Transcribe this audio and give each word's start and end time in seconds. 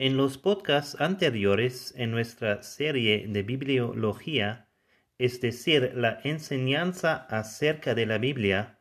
En 0.00 0.16
los 0.16 0.38
podcasts 0.38 1.00
anteriores 1.00 1.92
en 1.96 2.12
nuestra 2.12 2.62
serie 2.62 3.26
de 3.26 3.42
bibliología, 3.42 4.68
es 5.18 5.40
decir, 5.40 5.90
la 5.96 6.20
enseñanza 6.22 7.26
acerca 7.28 7.96
de 7.96 8.06
la 8.06 8.18
Biblia, 8.18 8.78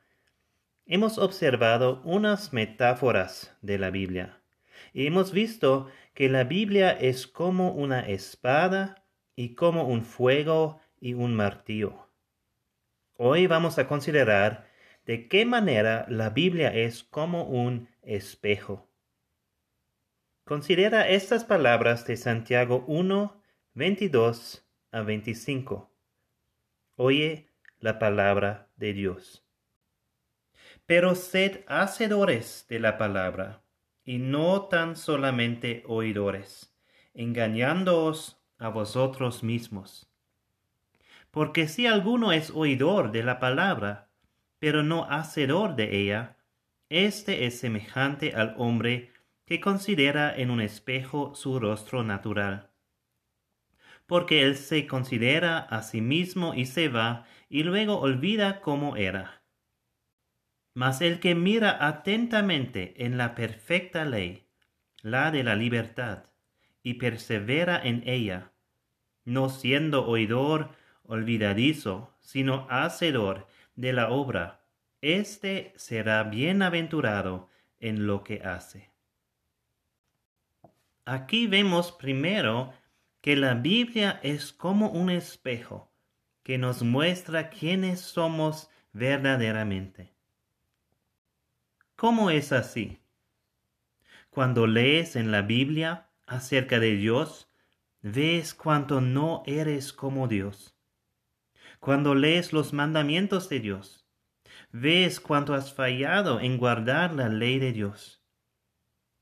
hemos 0.85 1.17
observado 1.17 2.03
unas 2.03 2.53
metáforas 2.53 3.57
de 3.63 3.79
la 3.79 3.89
Biblia 3.89 4.43
y 4.93 5.07
hemos 5.07 5.31
visto 5.31 5.89
que 6.13 6.29
la 6.29 6.43
Biblia 6.43 6.91
es 6.91 7.25
como 7.25 7.71
una 7.71 8.01
espada 8.01 9.03
y 9.35 9.55
como 9.55 9.87
un 9.87 10.03
fuego 10.03 10.81
y 11.01 11.15
un 11.15 11.33
martillo. 11.33 12.11
Hoy 13.15 13.47
vamos 13.47 13.79
a 13.79 13.87
considerar 13.87 14.69
de 15.07 15.27
qué 15.27 15.45
manera 15.45 16.05
la 16.09 16.29
Biblia 16.29 16.71
es 16.71 17.03
como 17.03 17.45
un 17.45 17.89
espejo. 18.03 18.86
Considera 20.47 21.09
estas 21.09 21.43
palabras 21.43 22.07
de 22.07 22.15
Santiago 22.15 22.85
1, 22.87 23.35
22 23.73 24.65
a 24.93 25.01
25. 25.01 25.91
Oye 26.95 27.49
la 27.79 27.99
palabra 27.99 28.69
de 28.77 28.93
Dios. 28.93 29.43
Pero 30.85 31.15
sed 31.15 31.65
hacedores 31.67 32.65
de 32.69 32.79
la 32.79 32.97
palabra, 32.97 33.61
y 34.05 34.19
no 34.19 34.61
tan 34.69 34.95
solamente 34.95 35.83
oidores, 35.85 36.73
engañándoos 37.13 38.41
a 38.57 38.69
vosotros 38.69 39.43
mismos. 39.43 40.09
Porque 41.29 41.67
si 41.67 41.87
alguno 41.87 42.31
es 42.31 42.51
oidor 42.51 43.11
de 43.11 43.23
la 43.23 43.41
palabra, 43.41 44.11
pero 44.59 44.81
no 44.81 45.03
hacedor 45.09 45.75
de 45.75 45.97
ella, 46.03 46.37
éste 46.87 47.47
es 47.47 47.59
semejante 47.59 48.33
al 48.33 48.55
hombre 48.57 49.11
que 49.47 49.61
considera 49.61 50.35
en 50.35 50.51
un 50.51 50.59
espejo 50.59 51.33
su 51.33 51.57
rostro 51.57 52.03
natural. 52.03 52.69
Porque 54.05 54.43
él 54.43 54.57
se 54.57 54.85
considera 54.87 55.57
a 55.57 55.83
sí 55.83 56.01
mismo 56.01 56.53
y 56.53 56.65
se 56.65 56.89
va, 56.89 57.25
y 57.49 57.63
luego 57.63 57.99
olvida 57.99 58.59
cómo 58.59 58.97
era. 58.97 59.41
Mas 60.73 60.99
el 61.01 61.21
que 61.21 61.33
mira 61.33 61.87
atentamente 61.87 63.05
en 63.05 63.17
la 63.17 63.35
perfecta 63.35 64.03
ley, 64.03 64.45
la 65.01 65.31
de 65.31 65.43
la 65.43 65.55
libertad, 65.55 66.25
y 66.83 66.95
persevera 66.95 67.81
en 67.81 68.03
ella, 68.05 68.51
no 69.23 69.49
siendo 69.49 70.05
oidor 70.07 70.75
olvidadizo, 71.03 72.13
sino 72.19 72.67
hacedor 72.69 73.47
de 73.75 73.93
la 73.93 74.09
obra, 74.09 74.65
éste 74.99 75.71
será 75.77 76.23
bienaventurado 76.23 77.49
en 77.79 78.07
lo 78.07 78.25
que 78.25 78.41
hace. 78.41 78.96
Aquí 81.07 81.47
vemos 81.47 81.93
primero 81.93 82.73
que 83.21 83.37
la 83.37 83.53
Biblia 83.53 84.19
es 84.23 84.51
como 84.51 84.89
un 84.89 85.09
espejo 85.09 85.89
que 86.43 86.57
nos 86.57 86.83
muestra 86.83 87.49
quiénes 87.49 88.01
somos 88.01 88.69
verdaderamente. 88.91 90.11
¿Cómo 91.95 92.29
es 92.29 92.51
así? 92.51 92.99
Cuando 94.31 94.67
lees 94.67 95.15
en 95.15 95.31
la 95.31 95.43
Biblia 95.43 96.09
acerca 96.25 96.77
de 96.77 96.97
Dios, 96.97 97.47
ves 98.01 98.53
cuánto 98.53 98.99
no 98.99 99.43
eres 99.45 99.93
como 99.93 100.27
Dios. 100.27 100.75
Cuando 101.79 102.15
lees 102.15 102.51
los 102.51 102.73
mandamientos 102.73 103.47
de 103.47 103.61
Dios, 103.61 104.05
ves 104.73 105.21
cuánto 105.21 105.53
has 105.53 105.73
fallado 105.73 106.41
en 106.41 106.57
guardar 106.57 107.15
la 107.15 107.29
ley 107.29 107.59
de 107.59 107.71
Dios. 107.71 108.26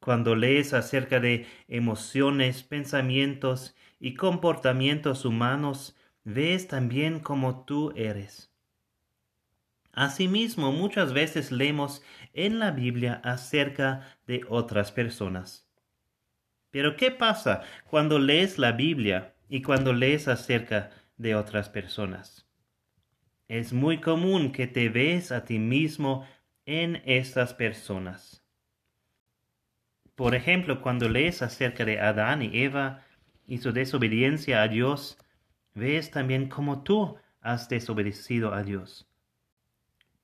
Cuando 0.05 0.35
lees 0.35 0.75
acerca 0.75 1.19
de 1.19 1.47
emociones, 1.67 2.61
pensamientos 2.61 3.75
y 3.99 4.13
comportamientos 4.13 5.25
humanos, 5.25 5.97
ves 6.23 6.67
también 6.67 7.19
como 7.19 7.65
tú 7.65 7.91
eres. 7.95 8.53
Asimismo, 9.93 10.71
muchas 10.71 11.11
veces 11.11 11.51
leemos 11.51 12.03
en 12.33 12.59
la 12.59 12.69
Biblia 12.69 13.19
acerca 13.23 14.15
de 14.27 14.41
otras 14.47 14.91
personas. 14.91 15.67
Pero 16.69 16.97
¿qué 16.97 17.09
pasa 17.09 17.63
cuando 17.89 18.19
lees 18.19 18.59
la 18.59 18.73
Biblia 18.73 19.33
y 19.49 19.63
cuando 19.63 19.91
lees 19.91 20.27
acerca 20.27 20.91
de 21.17 21.33
otras 21.33 21.67
personas? 21.69 22.47
Es 23.47 23.73
muy 23.73 23.99
común 24.01 24.51
que 24.51 24.67
te 24.67 24.87
ves 24.87 25.31
a 25.31 25.45
ti 25.45 25.57
mismo 25.57 26.27
en 26.67 27.01
estas 27.07 27.55
personas. 27.55 28.44
Por 30.15 30.33
ejemplo, 30.33 30.81
cuando 30.81 31.09
lees 31.09 31.41
acerca 31.41 31.83
de 31.83 31.99
Adán 31.99 32.41
y 32.41 32.63
Eva 32.63 33.03
y 33.45 33.57
su 33.57 33.73
desobediencia 33.73 34.61
a 34.61 34.67
Dios, 34.67 35.17
ves 35.73 36.09
también 36.09 36.47
cómo 36.47 36.83
tú 36.83 37.17
has 37.41 37.67
desobedecido 37.69 38.53
a 38.53 38.63
Dios. 38.63 39.07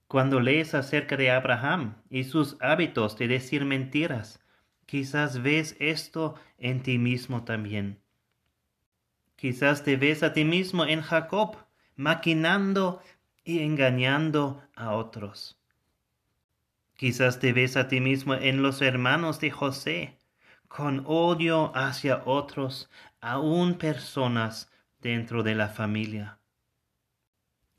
Cuando 0.08 0.40
lees 0.40 0.74
acerca 0.74 1.18
de 1.18 1.32
Abraham 1.32 1.96
y 2.10 2.24
sus 2.24 2.58
hábitos 2.62 3.18
de 3.18 3.28
decir 3.28 3.66
mentiras, 3.66 4.42
quizás 4.86 5.42
ves 5.42 5.76
esto 5.80 6.36
en 6.58 6.84
ti 6.84 6.98
mismo 6.98 7.44
también. 7.44 8.00
Quizás 9.36 9.84
te 9.84 9.98
ves 9.98 10.24
a 10.24 10.34
ti 10.34 10.46
mismo 10.46 10.86
en 10.86 11.02
Jacob, 11.02 11.58
maquinando 11.96 13.02
y 13.44 13.60
engañando 13.60 14.62
a 14.76 14.94
otros. 14.94 15.61
Quizás 17.02 17.40
te 17.40 17.52
ves 17.52 17.78
a 17.78 17.88
ti 17.88 18.00
mismo 18.00 18.36
en 18.36 18.62
los 18.62 18.80
hermanos 18.80 19.40
de 19.40 19.50
José, 19.50 20.20
con 20.68 21.02
odio 21.08 21.76
hacia 21.76 22.22
otros, 22.26 22.92
aún 23.22 23.80
personas 23.80 24.72
dentro 25.00 25.42
de 25.42 25.56
la 25.56 25.70
familia. 25.70 26.38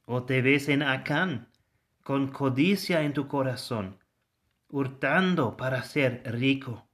O 0.07 0.25
te 0.25 0.43
ves 0.43 0.69
en 0.69 0.83
Acán, 0.83 1.47
con 2.03 2.33
codicia 2.33 3.03
en 3.03 3.13
tu 3.13 3.29
corazón, 3.29 3.97
hurtando 4.69 5.57
para 5.57 5.85
ser 5.85 6.25
rico. 6.25 6.89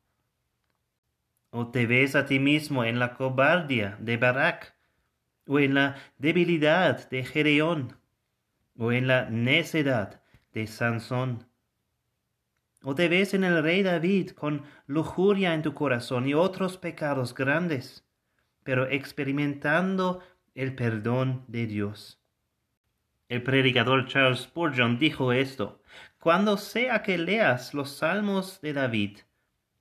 O 1.49 1.69
te 1.69 1.87
ves 1.87 2.15
a 2.15 2.27
ti 2.27 2.39
mismo 2.39 2.85
en 2.85 2.99
la 2.99 3.15
cobardía 3.15 3.97
de 4.01 4.19
Barak, 4.19 4.77
o 5.47 5.61
en 5.61 5.73
la 5.73 5.97
debilidad 6.19 7.09
de 7.09 7.25
Gereón, 7.25 7.97
o 8.77 8.93
en 8.93 9.07
la 9.07 9.31
necedad 9.31 10.21
de 10.53 10.67
Sansón. 10.67 11.48
¿O 12.83 12.95
te 12.95 13.09
ves 13.09 13.35
en 13.35 13.45
el 13.45 13.63
rey 13.63 13.83
David 13.83 14.31
con 14.31 14.63
lujuria 14.87 15.55
en 15.55 15.63
tu 15.63 15.75
corazón 15.75 16.29
y 16.29 16.35
otros 16.35 16.79
pecados 16.79 17.35
grandes, 17.35 18.07
pero 18.63 18.87
experimentando 18.89 20.21
el 20.55 20.75
perdón 20.75 21.45
de 21.49 21.67
Dios? 21.67 22.23
El 23.29 23.43
predicador 23.43 24.07
Charles 24.07 24.41
Spurgeon 24.41 24.99
dijo 24.99 25.33
esto, 25.33 25.83
cuando 26.19 26.57
sea 26.57 27.03
que 27.03 27.19
leas 27.19 27.75
los 27.75 27.91
salmos 27.91 28.61
de 28.61 28.73
David, 28.73 29.19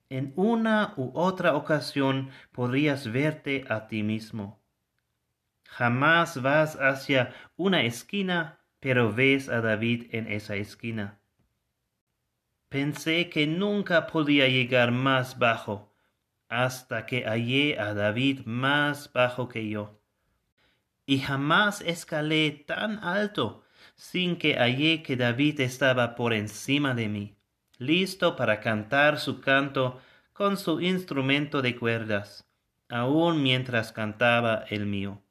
en 0.09 0.33
una 0.35 0.93
u 0.97 1.11
otra 1.13 1.55
ocasión 1.55 2.29
podrías 2.51 3.11
verte 3.11 3.65
a 3.69 3.87
ti 3.87 4.03
mismo. 4.03 4.61
Jamás 5.65 6.41
vas 6.41 6.77
hacia 6.77 7.33
una 7.55 7.83
esquina, 7.83 8.59
pero 8.79 9.13
ves 9.13 9.49
a 9.49 9.61
David 9.61 10.07
en 10.11 10.27
esa 10.27 10.55
esquina. 10.55 11.16
Pensé 12.69 13.29
que 13.29 13.47
nunca 13.47 14.07
podía 14.07 14.47
llegar 14.47 14.91
más 14.91 15.39
bajo, 15.39 15.93
hasta 16.49 17.05
que 17.05 17.23
hallé 17.23 17.79
a 17.79 17.93
David 17.93 18.41
más 18.45 19.11
bajo 19.13 19.47
que 19.47 19.69
yo. 19.69 19.99
Y 21.05 21.19
jamás 21.19 21.81
escalé 21.81 22.51
tan 22.51 23.03
alto 23.03 23.63
sin 23.95 24.37
que 24.37 24.55
hallé 24.55 25.01
que 25.01 25.15
David 25.15 25.61
estaba 25.61 26.15
por 26.15 26.33
encima 26.33 26.93
de 26.93 27.07
mí, 27.07 27.35
listo 27.77 28.35
para 28.35 28.59
cantar 28.59 29.19
su 29.19 29.39
canto 29.39 30.01
con 30.33 30.57
su 30.57 30.81
instrumento 30.81 31.61
de 31.61 31.75
cuerdas, 31.75 32.47
aun 32.89 33.41
mientras 33.41 33.91
cantaba 33.91 34.65
el 34.69 34.85
mío. 34.85 35.21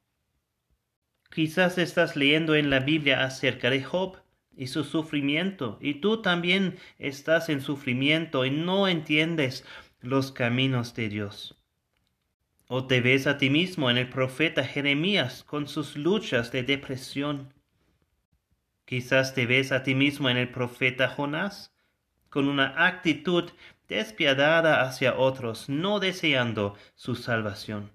Quizás 1.29 1.77
estás 1.77 2.15
leyendo 2.15 2.55
en 2.55 2.69
la 2.69 2.79
Biblia 2.79 3.23
acerca 3.23 3.69
de 3.69 3.83
Job, 3.83 4.17
y 4.57 4.67
su 4.67 4.83
sufrimiento, 4.83 5.77
y 5.79 5.95
tú 5.95 6.21
también 6.21 6.77
estás 6.97 7.47
en 7.47 7.61
sufrimiento 7.61 8.43
y 8.43 8.49
no 8.51 8.87
entiendes 8.87 9.63
los 10.01 10.31
caminos 10.31 10.95
de 10.95 11.09
Dios. 11.09 11.55
O 12.67 12.85
te 12.87 12.99
ves 12.99 13.27
a 13.27 13.37
ti 13.37 13.49
mismo 13.49 13.89
en 13.89 13.97
el 13.97 14.09
profeta 14.09 14.65
Jeremías 14.65 15.43
con 15.43 15.67
sus 15.67 15.95
luchas 15.95 16.51
de 16.51 16.63
depresión. 16.63 17.53
Quizás 18.85 19.33
te 19.35 19.45
ves 19.45 19.71
a 19.71 19.83
ti 19.83 19.95
mismo 19.95 20.29
en 20.29 20.37
el 20.37 20.49
profeta 20.49 21.07
Jonás 21.07 21.73
con 22.29 22.49
una 22.49 22.85
actitud 22.85 23.51
despiadada 23.87 24.81
hacia 24.81 25.15
otros, 25.17 25.69
no 25.69 25.99
deseando 25.99 26.75
su 26.95 27.15
salvación. 27.15 27.91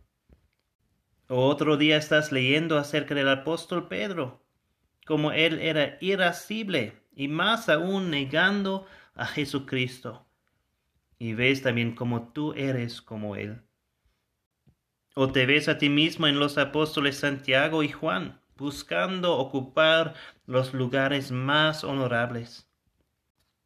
O 1.29 1.47
otro 1.47 1.77
día 1.77 1.97
estás 1.97 2.33
leyendo 2.33 2.79
acerca 2.79 3.15
del 3.15 3.29
apóstol 3.29 3.89
Pedro, 3.89 4.42
como 5.07 5.33
él 5.33 5.59
era 5.61 5.99
irascible 6.01 6.95
y 7.15 7.29
más 7.29 7.69
aún 7.69 8.11
negando 8.11 8.87
a 9.15 9.27
Jesucristo. 9.27 10.27
Y 11.19 11.35
ves 11.35 11.63
también 11.63 11.95
como 11.95 12.33
tú 12.33 12.53
eres 12.55 13.01
como 13.03 13.37
él, 13.37 13.63
¿O 15.15 15.31
te 15.31 15.45
ves 15.45 15.69
a 15.69 15.77
ti 15.77 15.91
mismo 15.91 16.27
en 16.27 16.39
los 16.39 16.57
apóstoles 16.57 17.19
Santiago 17.19 17.83
y 17.83 17.91
Juan, 17.91 18.41
buscando 18.57 19.37
ocupar 19.37 20.15
los 20.47 20.73
lugares 20.73 21.31
más 21.31 21.85
honorables? 21.85 22.67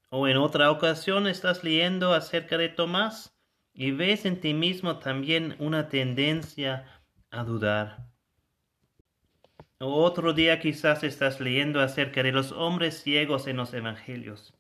¿O 0.08 0.26
en 0.26 0.38
otra 0.38 0.72
ocasión 0.72 1.28
estás 1.28 1.62
leyendo 1.62 2.14
acerca 2.14 2.58
de 2.58 2.68
Tomás 2.68 3.32
y 3.72 3.92
ves 3.92 4.24
en 4.24 4.40
ti 4.40 4.54
mismo 4.54 4.98
también 4.98 5.54
una 5.60 5.88
tendencia 5.88 6.84
a 7.30 7.44
dudar? 7.44 8.08
¿O 9.78 10.02
otro 10.02 10.32
día 10.32 10.58
quizás 10.58 11.05
estás 11.05 11.40
leyendo 11.40 11.81
acerca 11.81 12.23
de 12.23 12.32
los 12.32 12.52
hombres 12.52 13.02
ciegos 13.02 13.46
en 13.46 13.58
los 13.58 13.75
evangelios 13.75 14.55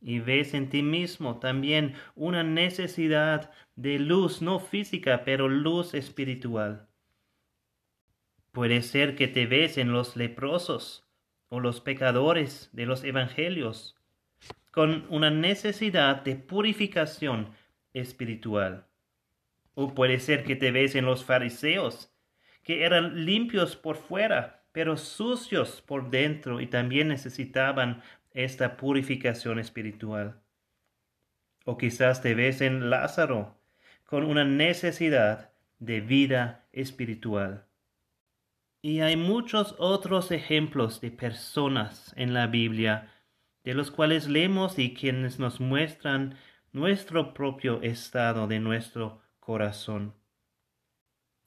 y 0.00 0.18
ves 0.20 0.54
en 0.54 0.68
ti 0.70 0.82
mismo 0.82 1.38
también 1.38 1.94
una 2.14 2.42
necesidad 2.42 3.50
de 3.76 3.98
luz, 3.98 4.42
no 4.42 4.58
física, 4.58 5.22
pero 5.24 5.48
luz 5.48 5.94
espiritual. 5.94 6.88
Puede 8.52 8.82
ser 8.82 9.14
que 9.14 9.28
te 9.28 9.46
ves 9.46 9.78
en 9.78 9.92
los 9.92 10.16
leprosos 10.16 11.06
o 11.48 11.60
los 11.60 11.80
pecadores 11.80 12.70
de 12.72 12.86
los 12.86 13.04
evangelios, 13.04 13.96
con 14.70 15.06
una 15.10 15.30
necesidad 15.30 16.22
de 16.22 16.36
purificación 16.36 17.54
espiritual. 17.92 18.86
O 19.74 19.94
puede 19.94 20.18
ser 20.20 20.44
que 20.44 20.56
te 20.56 20.70
ves 20.70 20.94
en 20.94 21.04
los 21.04 21.24
fariseos, 21.24 22.09
que 22.70 22.84
eran 22.84 23.24
limpios 23.24 23.74
por 23.74 23.96
fuera, 23.96 24.62
pero 24.70 24.96
sucios 24.96 25.82
por 25.82 26.08
dentro 26.08 26.60
y 26.60 26.68
también 26.68 27.08
necesitaban 27.08 28.00
esta 28.30 28.76
purificación 28.76 29.58
espiritual. 29.58 30.40
O 31.64 31.76
quizás 31.76 32.22
te 32.22 32.36
ves 32.36 32.60
en 32.60 32.88
Lázaro 32.88 33.58
con 34.04 34.22
una 34.22 34.44
necesidad 34.44 35.50
de 35.80 36.00
vida 36.00 36.68
espiritual. 36.70 37.66
Y 38.82 39.00
hay 39.00 39.16
muchos 39.16 39.74
otros 39.76 40.30
ejemplos 40.30 41.00
de 41.00 41.10
personas 41.10 42.14
en 42.16 42.34
la 42.34 42.46
Biblia 42.46 43.10
de 43.64 43.74
los 43.74 43.90
cuales 43.90 44.28
leemos 44.28 44.78
y 44.78 44.94
quienes 44.94 45.40
nos 45.40 45.58
muestran 45.58 46.36
nuestro 46.70 47.34
propio 47.34 47.82
estado 47.82 48.46
de 48.46 48.60
nuestro 48.60 49.22
corazón. 49.40 50.19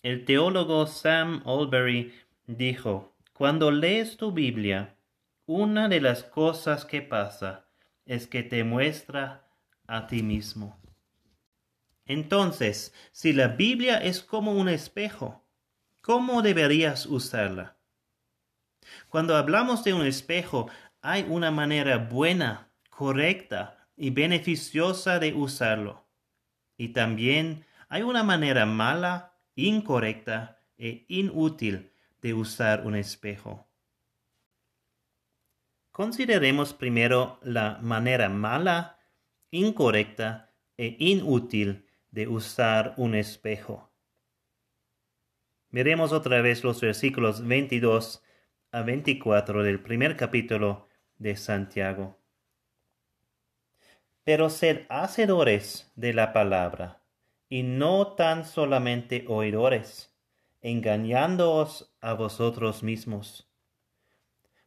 El 0.04 0.26
teólogo 0.26 0.86
Sam 0.86 1.42
Albury 1.46 2.14
dijo, 2.46 3.16
Cuando 3.32 3.72
lees 3.72 4.18
tu 4.18 4.34
Biblia, 4.34 4.98
una 5.46 5.88
de 5.88 6.02
las 6.02 6.24
cosas 6.24 6.84
que 6.84 7.02
pasa 7.02 7.68
es 8.06 8.28
que 8.28 8.44
te 8.44 8.66
muestra 8.66 9.48
a 9.88 10.06
ti 10.08 10.22
mismo. 10.22 10.78
Entonces, 12.06 12.94
si 13.14 13.32
la 13.32 13.48
Biblia 13.48 13.98
es 13.98 14.22
como 14.22 14.52
un 14.52 14.68
espejo, 14.68 15.46
¿cómo 16.02 16.42
deberías 16.42 17.06
usarla? 17.06 17.78
Cuando 19.08 19.38
hablamos 19.38 19.86
de 19.86 19.94
un 19.94 20.06
espejo, 20.06 20.70
hay 21.02 21.26
una 21.30 21.50
manera 21.50 21.98
buena, 21.98 22.68
correcta 22.90 23.88
y 23.96 24.10
beneficiosa 24.10 25.20
de 25.20 25.34
usarlo. 25.34 26.06
Y 26.76 26.90
también 26.90 27.66
hay 27.88 28.02
una 28.02 28.24
manera 28.24 28.66
mala, 28.66 29.33
incorrecta 29.56 30.60
e 30.78 31.06
inútil 31.08 31.92
de 32.22 32.34
usar 32.34 32.86
un 32.86 32.96
espejo. 32.96 33.68
Consideremos 35.92 36.74
primero 36.74 37.40
la 37.44 37.78
manera 37.82 38.30
mala, 38.30 38.98
incorrecta 39.52 40.56
e 40.78 40.96
inútil 41.00 41.86
de 42.10 42.28
usar 42.28 42.96
un 42.98 43.14
espejo. 43.14 43.92
Veremos 45.70 46.12
otra 46.12 46.42
vez 46.42 46.64
los 46.64 46.82
versículos 46.82 47.46
22 47.46 48.24
a 48.72 48.82
24 48.82 49.62
del 49.62 49.80
primer 49.82 50.18
capítulo 50.18 50.88
de 51.18 51.36
Santiago. 51.36 52.20
Pero 54.24 54.50
sed 54.50 54.86
hacedores 54.90 55.92
de 55.96 56.14
la 56.14 56.34
palabra, 56.34 57.03
y 57.54 57.62
no 57.62 58.16
tan 58.16 58.46
solamente 58.46 59.26
oidores, 59.28 60.12
engañándoos 60.62 61.96
a 62.02 62.14
vosotros 62.14 62.82
mismos. 62.82 63.48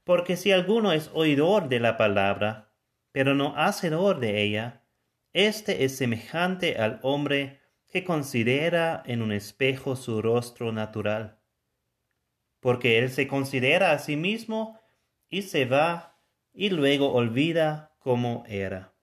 Porque 0.04 0.36
si 0.36 0.52
alguno 0.52 0.92
es 0.92 1.10
oidor 1.12 1.68
de 1.68 1.80
la 1.80 1.96
palabra, 1.96 2.72
pero 3.10 3.34
no 3.34 3.54
hacedor 3.56 4.20
de 4.20 4.40
ella, 4.40 4.84
éste 5.32 5.82
es 5.82 5.96
semejante 5.96 6.76
al 6.76 7.00
hombre 7.02 7.60
que 7.88 8.04
considera 8.04 9.02
en 9.04 9.20
un 9.20 9.32
espejo 9.32 9.96
su 9.96 10.22
rostro 10.22 10.70
natural. 10.70 11.40
Porque 12.60 12.98
él 13.00 13.10
se 13.10 13.26
considera 13.26 13.90
a 13.90 13.98
sí 13.98 14.14
mismo 14.14 14.78
y 15.28 15.42
se 15.42 15.64
va 15.64 16.20
y 16.52 16.70
luego 16.70 17.12
olvida 17.14 17.96
cómo 17.98 18.44
era. 18.46 18.95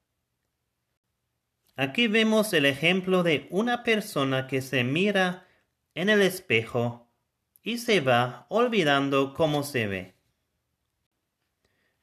Aquí 1.75 2.08
vemos 2.08 2.54
el 2.54 2.66
ejemplo 2.66 3.24
de 3.24 3.48
una 3.50 3.84
persona 3.84 4.48
que 4.48 4.62
se 4.62 4.84
mira 4.84 5.48
en 5.96 6.10
el 6.10 6.22
espejo 6.22 7.10
y 7.64 7.80
se 7.80 8.00
va 8.00 8.46
olvidando 8.50 9.34
cómo 9.34 9.64
se 9.64 9.88
ve. 9.88 10.14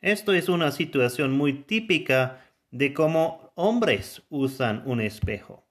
Esto 0.01 0.33
es 0.33 0.49
una 0.49 0.73
situación 0.73 1.33
muy 1.33 1.53
típica 1.53 2.45
de 2.71 2.93
cómo 2.95 3.53
hombres 3.55 4.23
usan 4.29 4.83
un 4.87 5.01
espejo. 5.01 5.69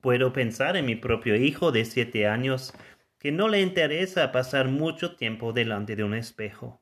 Puedo 0.00 0.32
pensar 0.32 0.76
en 0.76 0.86
mi 0.86 0.96
propio 0.96 1.34
hijo 1.36 1.72
de 1.72 1.84
siete 1.84 2.26
años 2.26 2.74
que 3.18 3.32
no 3.32 3.48
le 3.48 3.62
interesa 3.62 4.32
pasar 4.32 4.68
mucho 4.68 5.16
tiempo 5.16 5.52
delante 5.52 5.96
de 5.96 6.04
un 6.04 6.14
espejo. 6.14 6.80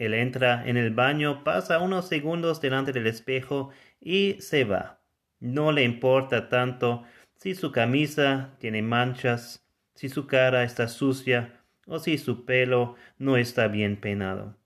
Él 0.00 0.14
entra 0.14 0.66
en 0.66 0.78
el 0.78 0.94
baño, 0.94 1.44
pasa 1.44 1.78
unos 1.78 2.08
segundos 2.08 2.62
delante 2.62 2.90
del 2.90 3.06
espejo 3.06 3.68
y 4.00 4.40
se 4.40 4.64
va. 4.64 5.02
No 5.40 5.72
le 5.72 5.84
importa 5.84 6.48
tanto 6.48 7.04
si 7.36 7.54
su 7.54 7.70
camisa 7.70 8.56
tiene 8.58 8.80
manchas, 8.80 9.62
si 9.94 10.08
su 10.08 10.26
cara 10.26 10.64
está 10.64 10.88
sucia 10.88 11.62
o 11.86 11.98
si 11.98 12.16
su 12.16 12.46
pelo 12.46 12.96
no 13.18 13.36
está 13.36 13.68
bien 13.68 14.00
peinado. 14.00 14.56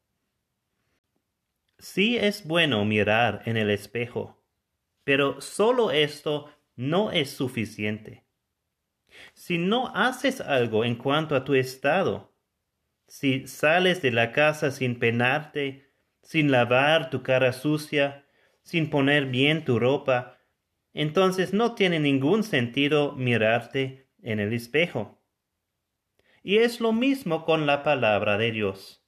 Sí 1.80 2.16
es 2.16 2.46
bueno 2.46 2.84
mirar 2.84 3.42
en 3.44 3.56
el 3.56 3.70
espejo, 3.70 4.40
pero 5.02 5.40
solo 5.40 5.90
esto 5.90 6.48
no 6.76 7.10
es 7.10 7.30
suficiente. 7.30 8.24
Si 9.32 9.58
no 9.58 9.88
haces 9.96 10.40
algo 10.40 10.84
en 10.84 10.94
cuanto 10.94 11.34
a 11.34 11.42
tu 11.42 11.54
estado, 11.54 12.33
si 13.06 13.46
sales 13.46 14.02
de 14.02 14.10
la 14.10 14.32
casa 14.32 14.70
sin 14.70 14.98
penarte, 14.98 15.92
sin 16.22 16.50
lavar 16.50 17.10
tu 17.10 17.22
cara 17.22 17.52
sucia, 17.52 18.26
sin 18.62 18.90
poner 18.90 19.26
bien 19.26 19.64
tu 19.64 19.78
ropa, 19.78 20.38
entonces 20.92 21.52
no 21.52 21.74
tiene 21.74 22.00
ningún 22.00 22.44
sentido 22.44 23.12
mirarte 23.12 24.08
en 24.22 24.40
el 24.40 24.52
espejo. 24.52 25.20
Y 26.42 26.58
es 26.58 26.80
lo 26.80 26.92
mismo 26.92 27.44
con 27.44 27.66
la 27.66 27.82
palabra 27.82 28.38
de 28.38 28.52
Dios. 28.52 29.04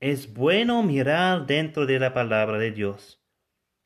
Es 0.00 0.34
bueno 0.34 0.82
mirar 0.82 1.46
dentro 1.46 1.86
de 1.86 1.98
la 1.98 2.12
palabra 2.12 2.58
de 2.58 2.72
Dios, 2.72 3.22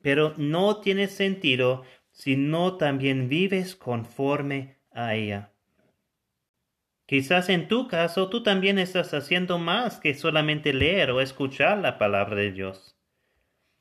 pero 0.00 0.34
no 0.36 0.80
tiene 0.80 1.06
sentido 1.06 1.84
si 2.10 2.36
no 2.36 2.76
también 2.76 3.28
vives 3.28 3.76
conforme 3.76 4.80
a 4.90 5.14
ella. 5.14 5.52
Quizás 7.08 7.48
en 7.48 7.68
tu 7.68 7.88
caso 7.88 8.28
tú 8.28 8.42
también 8.42 8.78
estás 8.78 9.14
haciendo 9.14 9.58
más 9.58 9.98
que 9.98 10.12
solamente 10.12 10.74
leer 10.74 11.10
o 11.10 11.22
escuchar 11.22 11.78
la 11.78 11.96
palabra 11.96 12.36
de 12.36 12.52
Dios. 12.52 12.98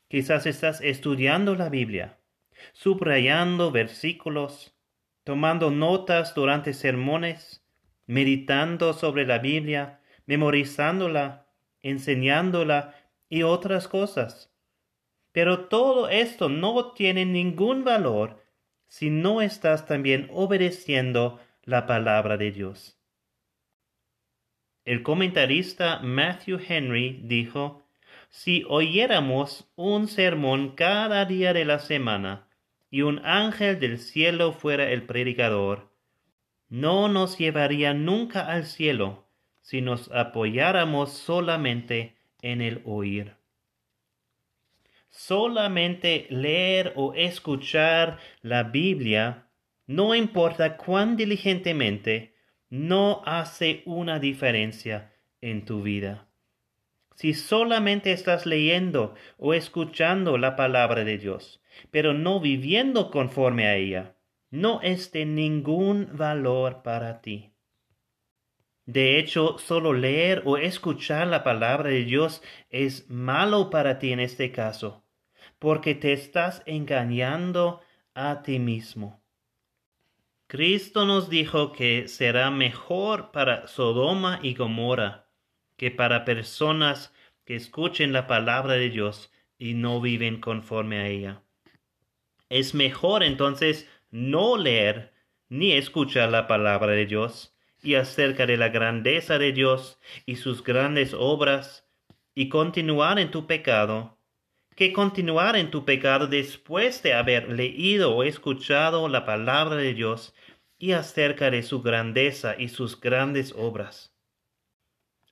Quizás 0.07 0.45
estás 0.45 0.79
estudiando 0.79 1.53
la 1.53 1.67
Biblia, 1.67 2.19
subrayando 2.71 3.69
versículos, 3.69 4.73
tomando 5.25 5.71
notas 5.71 6.35
durante 6.35 6.73
sermones, 6.73 7.65
meditando 8.05 8.93
sobre 8.93 9.25
la 9.25 9.39
Biblia, 9.39 9.99
memorizándola, 10.25 11.47
enseñándola 11.81 12.95
y 13.27 13.43
otras 13.43 13.89
cosas. 13.89 14.55
Pero 15.33 15.65
todo 15.65 16.07
esto 16.07 16.47
no 16.47 16.93
tiene 16.93 17.25
ningún 17.25 17.83
valor 17.83 18.41
si 18.87 19.09
no 19.09 19.41
estás 19.41 19.85
también 19.85 20.29
obedeciendo 20.31 21.41
la 21.63 21.85
palabra 21.87 22.37
de 22.37 22.53
Dios. 22.53 22.96
El 24.87 25.03
comentarista 25.03 25.99
Matthew 25.99 26.61
Henry 26.65 27.19
dijo, 27.21 27.83
si 28.29 28.63
oyéramos 28.69 29.69
un 29.75 30.07
sermón 30.07 30.75
cada 30.75 31.25
día 31.25 31.51
de 31.51 31.65
la 31.65 31.79
semana 31.79 32.47
y 32.89 33.01
un 33.01 33.19
ángel 33.25 33.81
del 33.81 33.99
cielo 33.99 34.53
fuera 34.53 34.89
el 34.89 35.03
predicador, 35.03 35.91
no 36.69 37.09
nos 37.09 37.37
llevaría 37.37 37.93
nunca 37.93 38.49
al 38.49 38.63
cielo 38.63 39.27
si 39.59 39.81
nos 39.81 40.09
apoyáramos 40.13 41.11
solamente 41.11 42.15
en 42.41 42.61
el 42.61 42.81
oír. 42.85 43.33
Solamente 45.09 46.27
leer 46.29 46.93
o 46.95 47.13
escuchar 47.13 48.19
la 48.41 48.63
Biblia 48.63 49.49
no 49.85 50.15
importa 50.15 50.77
cuán 50.77 51.17
diligentemente, 51.17 52.36
no 52.69 53.21
hace 53.25 53.83
una 53.85 54.19
diferencia 54.19 55.13
en 55.41 55.65
tu 55.65 55.81
vida. 55.81 56.27
Si 57.15 57.33
solamente 57.33 58.11
estás 58.11 58.45
leyendo 58.45 59.15
o 59.37 59.53
escuchando 59.53 60.37
la 60.37 60.55
palabra 60.55 61.03
de 61.03 61.17
Dios, 61.17 61.61
pero 61.89 62.13
no 62.13 62.39
viviendo 62.39 63.09
conforme 63.09 63.67
a 63.67 63.75
ella, 63.75 64.15
no 64.51 64.81
es 64.81 65.11
de 65.11 65.25
ningún 65.25 66.09
valor 66.13 66.83
para 66.83 67.21
ti. 67.21 67.53
De 68.85 69.19
hecho, 69.19 69.57
solo 69.57 69.93
leer 69.93 70.43
o 70.45 70.57
escuchar 70.57 71.27
la 71.27 71.43
palabra 71.43 71.89
de 71.89 72.05
Dios 72.05 72.41
es 72.69 73.09
malo 73.09 73.69
para 73.69 73.99
ti 73.99 74.13
en 74.13 74.21
este 74.21 74.51
caso, 74.51 75.03
porque 75.59 75.93
te 75.93 76.13
estás 76.13 76.63
engañando 76.65 77.81
a 78.13 78.43
ti 78.43 78.59
mismo. 78.59 79.21
Cristo 80.47 81.05
nos 81.05 81.29
dijo 81.29 81.73
que 81.73 82.07
será 82.07 82.51
mejor 82.51 83.31
para 83.31 83.67
Sodoma 83.67 84.39
y 84.41 84.53
Gomorra 84.55 85.27
que 85.75 85.91
para 85.91 86.23
personas 86.23 87.13
que 87.45 87.55
escuchen 87.55 88.13
la 88.13 88.27
palabra 88.27 88.75
de 88.75 88.89
Dios 88.89 89.29
y 89.59 89.73
no 89.73 89.99
viven 89.99 90.39
conforme 90.39 90.99
a 90.99 91.07
ella. 91.07 91.43
Es 92.49 92.73
mejor 92.73 93.23
entonces 93.23 93.89
no 94.09 94.57
leer 94.57 95.13
ni 95.49 95.73
escuchar 95.73 96.29
la 96.29 96.47
palabra 96.47 96.93
de 96.93 97.05
Dios 97.05 97.53
y 97.83 97.95
acerca 97.95 98.45
de 98.45 98.55
la 98.55 98.69
grandeza 98.69 99.37
de 99.37 99.51
Dios 99.51 99.99
y 100.25 100.37
sus 100.37 100.63
grandes 100.63 101.13
obras 101.13 101.85
y 102.35 102.47
continuar 102.47 103.19
en 103.19 103.31
tu 103.31 103.47
pecado, 103.47 104.16
que 104.77 104.93
continuar 104.93 105.55
en 105.55 105.71
tu 105.71 105.85
pecado 105.85 106.27
después 106.27 107.01
de 107.01 107.15
haber 107.15 107.49
leído 107.49 108.15
o 108.15 108.21
escuchado 108.21 109.09
la 109.09 109.25
palabra 109.25 109.75
de 109.75 109.95
Dios 109.95 110.35
y 110.77 110.91
acerca 110.91 111.49
de 111.49 111.63
su 111.63 111.81
grandeza 111.81 112.55
y 112.55 112.69
sus 112.69 113.01
grandes 113.01 113.55
obras. 113.57 114.13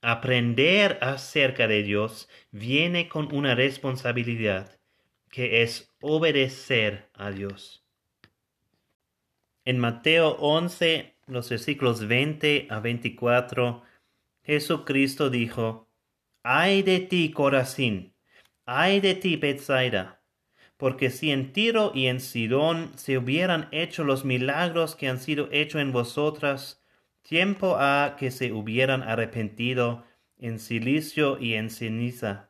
Aprender 0.02 0.98
acerca 1.00 1.68
de 1.68 1.84
Dios 1.84 2.28
viene 2.50 3.08
con 3.08 3.32
una 3.36 3.54
responsabilidad, 3.54 4.80
que 5.30 5.62
es 5.62 5.94
obedecer 6.02 7.12
a 7.14 7.30
Dios. 7.30 7.86
En 9.64 9.78
Mateo 9.78 10.38
11, 10.40 11.18
los 11.28 11.52
versículos 11.52 12.08
20 12.08 12.66
a 12.72 12.80
24, 12.80 13.84
Jesucristo 14.42 15.30
dijo, 15.30 15.88
Ay 16.42 16.82
de 16.82 17.00
ti, 17.00 17.32
Corazín, 17.32 18.15
ay 18.66 19.00
de 19.00 19.16
ti, 19.16 19.36
Bethsaida, 19.38 20.22
porque 20.78 21.10
si 21.10 21.32
en 21.32 21.54
Tiro 21.54 21.92
y 21.94 22.08
en 22.08 22.20
Sidón 22.20 22.92
se 22.96 23.18
hubieran 23.18 23.68
hecho 23.72 24.04
los 24.04 24.26
milagros 24.26 24.96
que 24.96 25.08
han 25.08 25.20
sido 25.20 25.48
hechos 25.52 25.82
en 25.82 25.92
vosotras, 25.92 26.82
tiempo 27.22 27.78
ha 27.78 28.16
que 28.18 28.32
se 28.32 28.52
hubieran 28.52 29.04
arrepentido 29.04 30.04
en 30.38 30.60
silicio 30.60 31.38
y 31.40 31.54
en 31.54 31.70
ceniza. 31.70 32.50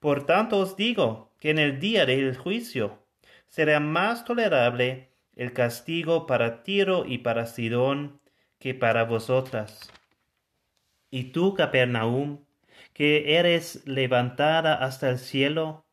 Por 0.00 0.24
tanto 0.24 0.58
os 0.58 0.76
digo 0.76 1.32
que 1.38 1.50
en 1.50 1.58
el 1.58 1.80
día 1.80 2.06
del 2.06 2.36
juicio 2.36 3.04
será 3.46 3.80
más 3.80 4.24
tolerable 4.24 5.10
el 5.36 5.52
castigo 5.52 6.26
para 6.26 6.62
Tiro 6.62 7.04
y 7.06 7.18
para 7.18 7.46
Sidón 7.46 8.20
que 8.58 8.74
para 8.74 9.04
vosotras. 9.04 9.92
Y 11.10 11.24
tú, 11.32 11.54
Capernaum, 11.54 12.44
que 12.98 13.38
eres 13.38 13.86
levantada 13.86 14.74
hasta 14.74 15.08
el 15.08 15.18
cielo, 15.18 15.86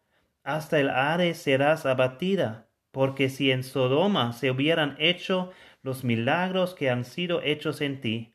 hasta 0.44 0.80
el 0.80 0.90
Ares 0.90 1.38
serás 1.38 1.86
abatida, 1.86 2.68
porque 2.90 3.30
si 3.30 3.52
en 3.52 3.64
Sodoma 3.64 4.34
se 4.34 4.50
hubieran 4.50 4.96
hecho 4.98 5.52
los 5.84 6.04
milagros 6.04 6.74
que 6.74 6.90
han 6.90 7.06
sido 7.06 7.44
hechos 7.44 7.82
en 7.82 8.02
ti, 8.02 8.34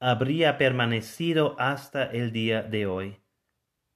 habría 0.00 0.58
permanecido 0.58 1.56
hasta 1.58 2.04
el 2.04 2.30
día 2.30 2.62
de 2.62 2.84
hoy. 2.84 3.20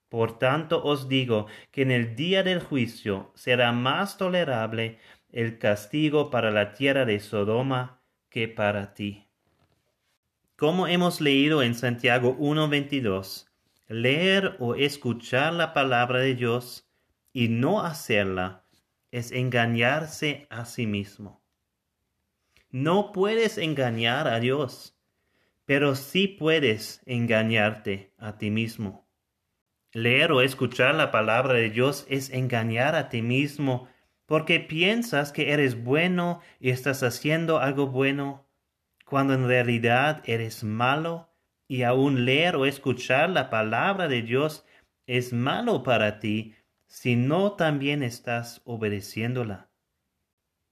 Por 0.08 0.38
tanto 0.38 0.82
os 0.82 1.10
digo 1.10 1.46
que 1.70 1.82
en 1.82 1.90
el 1.90 2.16
día 2.16 2.42
del 2.42 2.60
juicio 2.60 3.30
será 3.34 3.72
más 3.72 4.16
tolerable 4.16 5.00
el 5.28 5.58
castigo 5.58 6.30
para 6.30 6.50
la 6.50 6.72
tierra 6.72 7.04
de 7.04 7.20
Sodoma 7.20 8.00
que 8.30 8.48
para 8.48 8.94
ti. 8.94 9.28
Como 10.56 10.86
hemos 10.86 11.20
leído 11.20 11.62
en 11.62 11.74
Santiago 11.74 12.34
1.22, 12.38 13.51
leer 13.88 14.56
o 14.58 14.74
escuchar 14.74 15.52
la 15.52 15.72
palabra 15.72 16.20
de 16.20 16.34
Dios 16.34 16.88
y 17.32 17.48
no 17.48 17.80
hacerla 17.80 18.64
es 19.10 19.32
engañarse 19.32 20.46
a 20.50 20.64
sí 20.64 20.86
mismo. 20.86 21.42
No 22.70 23.12
puedes 23.12 23.58
engañar 23.58 24.28
a 24.28 24.40
Dios, 24.40 24.98
pero 25.66 25.94
sí 25.94 26.26
puedes 26.26 27.02
engañarte 27.04 28.14
a 28.16 28.38
ti 28.38 28.50
mismo. 28.50 29.06
Leer 29.92 30.32
o 30.32 30.40
escuchar 30.40 30.94
la 30.94 31.10
palabra 31.10 31.54
de 31.54 31.68
Dios 31.68 32.06
es 32.08 32.30
engañar 32.30 32.94
a 32.94 33.10
ti 33.10 33.20
mismo 33.20 33.88
porque 34.24 34.60
piensas 34.60 35.32
que 35.32 35.52
eres 35.52 35.84
bueno 35.84 36.40
y 36.58 36.70
estás 36.70 37.02
haciendo 37.02 37.58
algo 37.58 37.88
bueno, 37.88 38.48
cuando 39.04 39.34
en 39.34 39.46
realidad 39.46 40.22
eres 40.24 40.64
malo 40.64 41.31
y 41.72 41.84
aún 41.84 42.26
leer 42.26 42.56
o 42.56 42.66
escuchar 42.66 43.30
la 43.30 43.48
palabra 43.48 44.06
de 44.06 44.20
Dios 44.20 44.66
es 45.06 45.32
malo 45.32 45.82
para 45.82 46.20
ti 46.20 46.54
si 46.86 47.16
no 47.16 47.52
también 47.52 48.02
estás 48.02 48.60
obedeciéndola. 48.64 49.70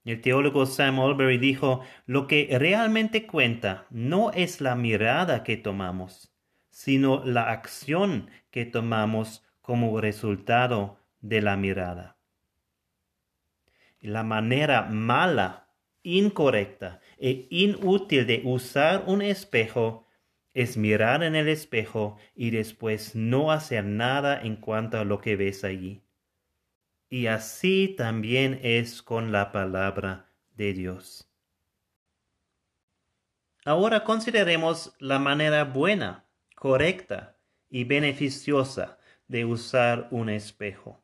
El 0.05 0.21
teólogo 0.21 0.67
Sam 0.67 0.99
Albury 0.99 1.39
dijo, 1.39 1.81
lo 2.05 2.27
que 2.27 2.55
realmente 2.59 3.25
cuenta 3.25 3.87
no 3.89 4.29
es 4.31 4.61
la 4.61 4.75
mirada 4.75 5.43
que 5.43 5.57
tomamos, 5.57 6.31
sino 6.69 7.25
la 7.25 7.49
acción 7.49 8.29
que 8.51 8.65
tomamos 8.65 9.43
como 9.61 9.99
resultado 9.99 10.99
de 11.21 11.41
la 11.41 11.57
mirada 11.57 12.21
la 14.01 14.23
manera 14.23 14.81
mala, 14.83 15.67
incorrecta 16.03 16.99
e 17.19 17.47
inútil 17.51 18.25
de 18.25 18.41
usar 18.43 19.03
un 19.05 19.21
espejo 19.21 20.07
es 20.53 20.77
mirar 20.77 21.23
en 21.23 21.35
el 21.35 21.47
espejo 21.47 22.17
y 22.35 22.51
después 22.51 23.15
no 23.15 23.51
hacer 23.51 23.85
nada 23.85 24.41
en 24.41 24.55
cuanto 24.55 24.97
a 24.97 25.05
lo 25.05 25.21
que 25.21 25.35
ves 25.35 25.63
allí. 25.63 26.01
Y 27.09 27.27
así 27.27 27.93
también 27.97 28.59
es 28.63 29.01
con 29.01 29.31
la 29.31 29.51
palabra 29.51 30.29
de 30.55 30.73
Dios. 30.73 31.29
Ahora 33.63 34.03
consideremos 34.03 34.95
la 34.99 35.19
manera 35.19 35.65
buena, 35.65 36.25
correcta 36.55 37.37
y 37.69 37.83
beneficiosa 37.83 38.97
de 39.27 39.45
usar 39.45 40.07
un 40.11 40.29
espejo. 40.29 41.01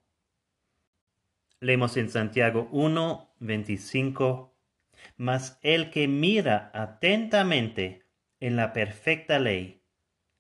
Leemos 1.60 1.98
en 1.98 2.10
Santiago 2.10 2.68
1, 2.72 3.36
25. 3.40 4.54
Mas 5.16 5.60
el 5.62 5.92
que 5.92 6.08
mira 6.08 6.72
atentamente 6.74 8.07
en 8.40 8.56
la 8.56 8.74
perfecta 8.74 9.40
ley, 9.40 9.82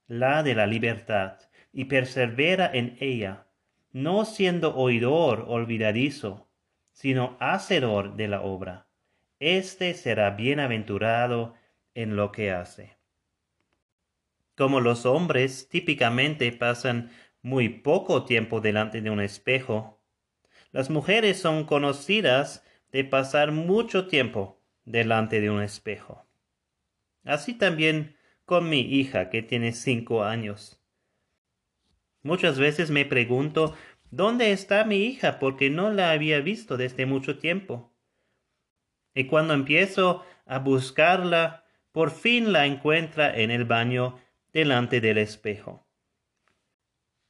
la 0.07 0.43
de 0.43 0.55
la 0.55 0.67
libertad, 0.67 1.39
y 1.73 1.85
persevera 1.85 2.69
en 2.73 2.97
ella, 2.99 3.47
no 3.91 4.25
siendo 4.25 4.75
oidor 4.75 5.45
olvidadizo, 5.47 6.49
sino 6.91 7.37
hacedor 7.39 8.15
de 8.15 8.27
la 8.27 8.41
obra, 8.41 8.87
éste 9.39 9.93
será 9.93 10.31
bienaventurado 10.31 11.53
en 11.93 12.15
lo 12.15 12.31
que 12.31 12.51
hace. 12.51 12.97
Como 14.55 14.81
los 14.81 15.05
hombres 15.05 15.69
típicamente 15.69 16.51
pasan 16.51 17.11
muy 17.41 17.69
poco 17.69 18.25
tiempo 18.25 18.61
delante 18.61 19.01
de 19.01 19.09
un 19.09 19.21
espejo, 19.21 20.01
las 20.71 20.89
mujeres 20.89 21.39
son 21.39 21.65
conocidas 21.65 22.63
de 22.91 23.03
pasar 23.03 23.51
mucho 23.51 24.07
tiempo 24.07 24.61
delante 24.85 25.41
de 25.41 25.49
un 25.49 25.61
espejo. 25.61 26.26
Así 27.27 27.53
también 27.53 28.15
con 28.45 28.69
mi 28.69 28.81
hija 28.81 29.29
que 29.29 29.41
tiene 29.41 29.73
cinco 29.73 30.23
años. 30.23 30.81
Muchas 32.23 32.57
veces 32.57 32.89
me 32.89 33.05
pregunto 33.05 33.75
¿Dónde 34.09 34.51
está 34.51 34.85
mi 34.85 35.03
hija? 35.03 35.37
porque 35.37 35.69
no 35.69 35.91
la 35.91 36.11
había 36.11 36.39
visto 36.39 36.77
desde 36.77 37.05
mucho 37.05 37.37
tiempo. 37.37 37.93
Y 39.13 39.25
cuando 39.25 39.53
empiezo 39.53 40.23
a 40.45 40.59
buscarla, 40.59 41.65
por 41.91 42.11
fin 42.11 42.53
la 42.53 42.65
encuentra 42.65 43.37
en 43.37 43.51
el 43.51 43.65
baño 43.65 44.17
delante 44.53 45.01
del 45.01 45.17
espejo. 45.17 45.85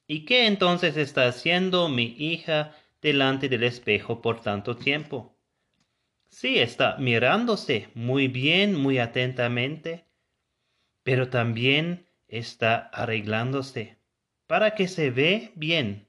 ¿Y 0.06 0.26
qué 0.26 0.46
entonces 0.46 0.98
está 0.98 1.28
haciendo 1.28 1.90
mi 1.90 2.16
hija 2.18 2.76
delante 3.02 3.50
del 3.50 3.64
espejo 3.64 4.22
por 4.22 4.42
tanto 4.42 4.76
tiempo. 4.76 5.37
Sí, 6.30 6.60
está 6.60 6.98
mirándose 6.98 7.90
muy 7.96 8.28
bien, 8.28 8.76
muy 8.76 9.00
atentamente, 9.00 10.06
pero 11.04 11.30
también 11.30 12.06
está 12.28 12.78
arreglándose 12.94 13.98
para 14.48 14.76
que 14.76 14.88
se 14.88 15.10
ve 15.12 15.52
bien. 15.56 16.08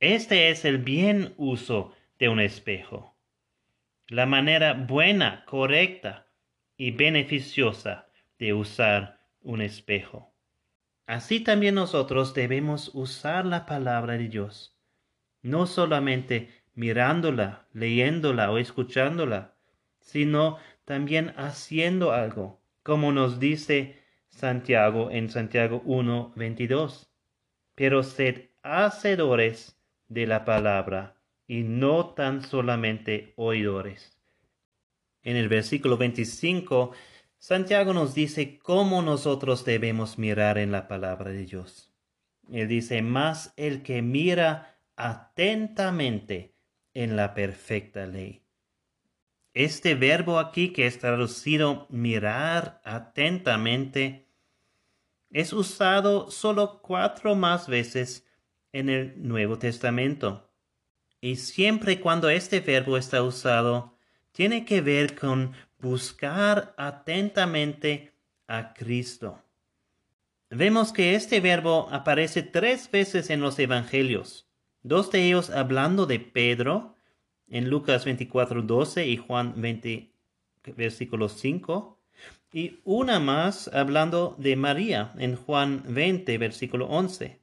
Este 0.00 0.50
es 0.50 0.64
el 0.64 0.78
bien 0.78 1.34
uso 1.36 1.94
de 2.18 2.28
un 2.28 2.40
espejo. 2.40 3.14
la 4.08 4.26
manera 4.26 4.74
buena, 4.74 5.44
correcta 5.46 6.26
y 6.76 6.90
beneficiosa 6.90 8.08
de 8.38 8.52
usar 8.52 9.20
un 9.40 9.62
espejo. 9.62 10.32
Así 11.06 11.40
también 11.40 11.74
nosotros 11.74 12.34
debemos 12.34 12.90
usar 12.94 13.46
la 13.46 13.66
palabra 13.66 14.14
de 14.14 14.28
Dios, 14.28 14.76
no 15.42 15.66
solamente 15.66 16.50
mirándola, 16.74 17.66
leyéndola 17.72 18.50
o 18.50 18.58
escuchándola, 18.58 19.54
sino 20.00 20.58
también 20.84 21.32
haciendo 21.36 22.12
algo, 22.12 22.60
como 22.82 23.12
nos 23.12 23.40
dice 23.40 24.02
Santiago 24.28 25.10
en 25.10 25.30
Santiago 25.30 25.82
1, 25.84 26.32
22. 26.36 27.10
Pero 27.74 28.02
sed 28.02 28.50
hacedores 28.62 29.78
de 30.08 30.26
la 30.26 30.44
palabra 30.44 31.16
y 31.46 31.62
no 31.62 32.14
tan 32.14 32.42
solamente 32.42 33.32
oidores. 33.36 34.18
En 35.22 35.36
el 35.36 35.48
versículo 35.48 35.96
25, 35.96 36.92
Santiago 37.38 37.92
nos 37.92 38.14
dice 38.14 38.58
cómo 38.58 39.02
nosotros 39.02 39.64
debemos 39.64 40.18
mirar 40.18 40.58
en 40.58 40.72
la 40.72 40.88
palabra 40.88 41.30
de 41.30 41.44
Dios. 41.44 41.92
Él 42.50 42.68
dice, 42.68 43.02
más 43.02 43.52
el 43.56 43.82
que 43.82 44.02
mira 44.02 44.78
atentamente 44.96 46.53
en 46.94 47.16
la 47.16 47.34
perfecta 47.34 48.06
ley. 48.06 48.42
Este 49.52 49.94
verbo 49.94 50.38
aquí 50.38 50.72
que 50.72 50.86
es 50.86 50.98
traducido 50.98 51.86
mirar 51.90 52.80
atentamente 52.84 54.26
es 55.30 55.52
usado 55.52 56.30
solo 56.30 56.80
cuatro 56.80 57.34
más 57.34 57.68
veces 57.68 58.26
en 58.72 58.88
el 58.88 59.14
Nuevo 59.16 59.58
Testamento. 59.58 60.50
Y 61.20 61.36
siempre 61.36 62.00
cuando 62.00 62.30
este 62.30 62.60
verbo 62.60 62.96
está 62.96 63.22
usado, 63.22 63.96
tiene 64.32 64.64
que 64.64 64.80
ver 64.80 65.14
con 65.16 65.52
buscar 65.78 66.74
atentamente 66.76 68.12
a 68.46 68.74
Cristo. 68.74 69.42
Vemos 70.50 70.92
que 70.92 71.14
este 71.14 71.40
verbo 71.40 71.88
aparece 71.90 72.42
tres 72.42 72.90
veces 72.90 73.30
en 73.30 73.40
los 73.40 73.58
Evangelios, 73.58 74.48
dos 74.84 75.10
de 75.10 75.26
ellos 75.26 75.50
hablando 75.50 76.06
de 76.06 76.20
Pedro, 76.20 76.94
en 77.48 77.68
Lucas 77.68 78.04
24, 78.04 78.62
12 78.62 79.06
y 79.08 79.16
Juan 79.16 79.54
20, 79.56 80.12
versículo 80.76 81.28
5, 81.28 81.98
y 82.52 82.80
una 82.84 83.18
más 83.18 83.68
hablando 83.68 84.36
de 84.38 84.54
María, 84.54 85.12
en 85.18 85.34
Juan 85.34 85.82
20, 85.88 86.38
versículo 86.38 86.86
11. 86.86 87.40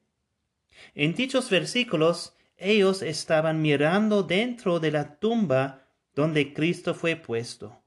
En 0.95 1.13
dichos 1.13 1.49
versículos, 1.49 2.37
ellos 2.57 3.01
estaban 3.01 3.61
mirando 3.61 4.23
dentro 4.23 4.79
de 4.79 4.91
la 4.91 5.19
tumba 5.19 5.87
donde 6.15 6.53
Cristo 6.53 6.93
fue 6.93 7.15
puesto, 7.15 7.81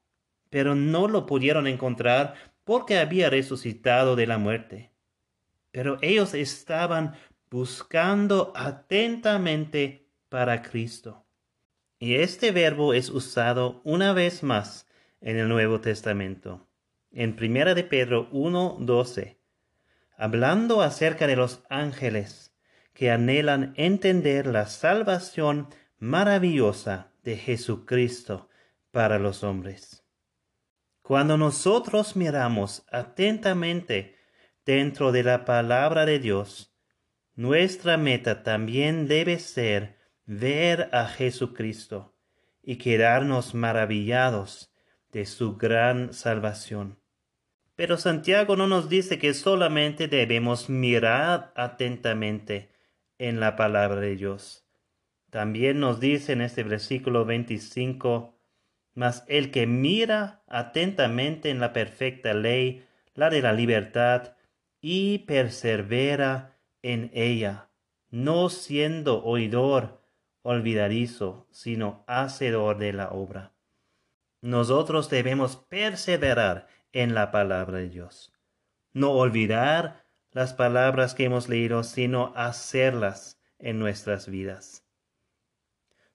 pero 0.51 0.75
no 0.75 1.09
lo 1.09 1.27
pudieron 1.27 1.67
encontrar 1.67 2.35
porque 2.65 2.99
había 2.99 3.31
resucitado 3.31 4.17
de 4.17 4.27
la 4.27 4.39
muerte. 4.39 4.91
Pero 5.71 5.99
ellos 6.03 6.35
estaban 6.35 7.15
buscando 7.55 8.53
atentamente 8.57 10.09
para 10.29 10.61
Cristo. 10.61 11.25
Y 12.01 12.17
este 12.17 12.51
verbo 12.51 12.95
es 12.95 13.11
usado 13.11 13.81
una 13.85 14.13
vez 14.13 14.43
más 14.43 14.89
en 15.21 15.39
el 15.39 15.49
Nuevo 15.49 15.81
Testamento. 15.81 16.67
En 17.13 17.37
Primera 17.37 17.77
de 17.77 17.85
Pedro 17.85 18.29
1:12, 18.33 19.39
hablando 20.17 20.83
acerca 20.83 21.29
de 21.29 21.37
los 21.37 21.63
ángeles 21.71 22.53
que 22.93 23.13
anhelan 23.13 23.73
entender 23.77 24.49
la 24.49 24.67
salvación 24.67 25.69
maravillosa 26.01 27.13
de 27.23 27.37
Jesucristo 27.37 28.49
para 28.91 29.21
los 29.21 29.45
hombres. 29.45 30.05
Cuando 31.03 31.39
nosotros 31.39 32.17
miramos 32.17 32.85
atentamente 32.91 34.17
dentro 34.67 35.13
de 35.13 35.23
la 35.23 35.45
palabra 35.45 36.05
de 36.05 36.19
Dios, 36.19 36.74
nuestra 37.37 37.97
meta 37.97 38.43
también 38.43 39.09
debe 39.09 39.39
ser 39.39 39.97
ver 40.27 40.89
a 40.93 41.07
Jesucristo 41.07 42.15
y 42.63 42.77
quedarnos 42.77 43.55
maravillados 43.55 44.73
de 45.13 45.27
su 45.27 45.57
gran 45.57 46.13
salvación. 46.13 46.99
Pero 47.77 47.97
Santiago 47.97 48.57
no 48.57 48.67
nos 48.67 48.89
dice 48.89 49.19
que 49.19 49.35
solamente 49.35 50.07
debemos 50.07 50.71
mirar 50.71 51.53
atentamente 51.57 52.71
en 53.19 53.41
la 53.41 53.57
palabra 53.57 54.01
de 54.01 54.17
Dios. 54.17 54.65
También 55.31 55.81
nos 55.81 55.99
dice 55.99 56.33
en 56.33 56.41
este 56.41 56.63
versículo 56.63 57.25
25, 57.25 58.39
mas 58.95 59.25
el 59.27 59.51
que 59.51 59.67
mira 59.67 60.45
atentamente 60.47 61.51
en 61.51 61.59
la 61.59 61.73
perfecta 61.73 62.33
ley, 62.33 62.87
la 63.15 63.31
de 63.31 63.43
la 63.43 63.53
libertad, 63.53 64.37
y 64.81 65.19
persevera 65.21 66.54
en 66.85 67.11
ella, 67.15 67.71
no 68.11 68.51
siendo 68.51 69.25
oidor 69.25 70.03
olvidadizo, 70.43 71.49
sino 71.51 72.05
hacedor 72.07 72.77
de 72.77 72.93
la 72.93 73.09
obra. 73.09 73.55
Nosotros 74.43 75.09
debemos 75.09 75.57
perseverar 75.57 76.69
en 76.93 77.15
la 77.15 77.31
palabra 77.31 77.79
de 77.79 77.89
Dios. 77.89 78.35
No 78.93 79.13
olvidar 79.13 80.05
las 80.31 80.53
palabras 80.53 81.15
que 81.15 81.25
hemos 81.25 81.49
leído, 81.49 81.85
sino 81.85 82.35
hacerlas 82.37 83.41
en 83.59 83.79
nuestras 83.79 84.29
vidas. 84.29 84.85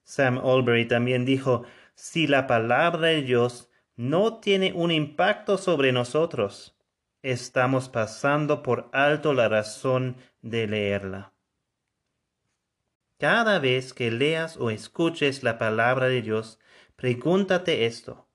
Sam 0.04 0.38
Albury 0.38 0.86
también 0.86 1.24
dijo, 1.24 1.64
si 1.94 2.28
la 2.28 2.46
palabra 2.46 3.08
de 3.08 3.22
Dios 3.22 3.68
no 3.96 4.38
tiene 4.38 4.72
un 4.72 4.92
impacto 4.92 5.58
sobre 5.58 5.90
nosotros, 5.90 6.79
estamos 7.22 7.88
pasando 7.88 8.62
por 8.62 8.88
alto 8.92 9.34
la 9.34 9.48
razón 9.48 10.16
de 10.42 10.66
leerla. 10.66 11.32
Cada 13.18 13.58
vez 13.58 13.92
que 13.92 14.10
leas 14.10 14.56
o 14.56 14.70
escuches 14.70 15.42
la 15.42 15.58
palabra 15.58 16.06
de 16.06 16.22
Dios, 16.22 16.58
pregúntate 16.96 17.86
esto. 17.86 18.28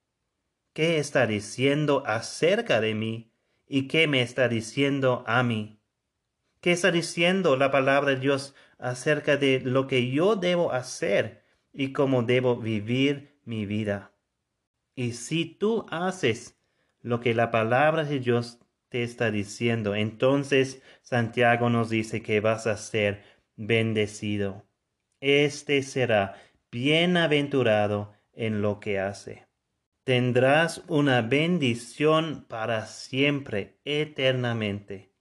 ¿Qué 0.74 1.00
está 1.00 1.26
diciendo 1.26 2.04
acerca 2.06 2.82
de 2.82 2.93
mí 2.93 3.32
y 3.67 3.88
qué 3.88 4.08
me 4.08 4.21
está 4.21 4.48
diciendo 4.48 5.24
a 5.28 5.43
mí. 5.43 5.80
¿Qué 6.62 6.71
está 6.71 6.91
diciendo 6.91 7.56
la 7.58 7.71
palabra 7.71 8.12
de 8.12 8.19
Dios 8.19 8.56
acerca 8.78 9.38
de 9.38 9.62
lo 9.62 9.88
que 9.88 10.12
yo 10.12 10.36
debo 10.36 10.71
hacer 10.71 11.43
y 11.74 11.93
cómo 11.93 12.24
debo 12.24 12.58
vivir 12.58 13.39
mi 13.45 13.65
vida? 13.65 14.13
Y 14.95 15.13
si 15.13 15.45
tú 15.45 15.86
haces 15.89 16.58
lo 17.02 17.19
que 17.19 17.34
la 17.34 17.52
palabra 17.52 18.04
de 18.04 18.19
Dios 18.19 18.60
te 18.95 19.03
está 19.03 19.29
diciendo, 19.29 19.93
entonces 19.93 20.81
Santiago 21.01 21.69
nos 21.69 21.89
dice 21.89 22.21
que 22.21 22.39
vas 22.39 22.65
a 22.65 22.77
ser 22.77 23.23
bendecido. 23.58 24.65
Este 25.19 25.84
será 25.84 26.36
bienaventurado 26.71 28.13
en 28.31 28.62
lo 28.62 28.79
que 28.79 28.99
hace 28.99 29.45
tendrás 30.05 30.84
una 30.88 31.21
bendición 31.23 32.45
para 32.47 32.86
siempre, 32.86 33.79
eternamente. 33.84 35.12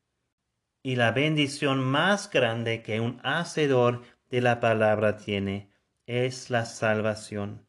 Y 0.85 0.95
la 0.97 1.11
bendición 1.11 1.83
más 1.83 2.31
grande 2.31 2.83
que 2.83 3.01
un 3.01 3.19
hacedor 3.25 4.03
de 4.31 4.43
la 4.43 4.61
palabra 4.61 5.17
tiene 5.17 5.71
es 6.07 6.51
la 6.51 6.67
salvación, 6.67 7.67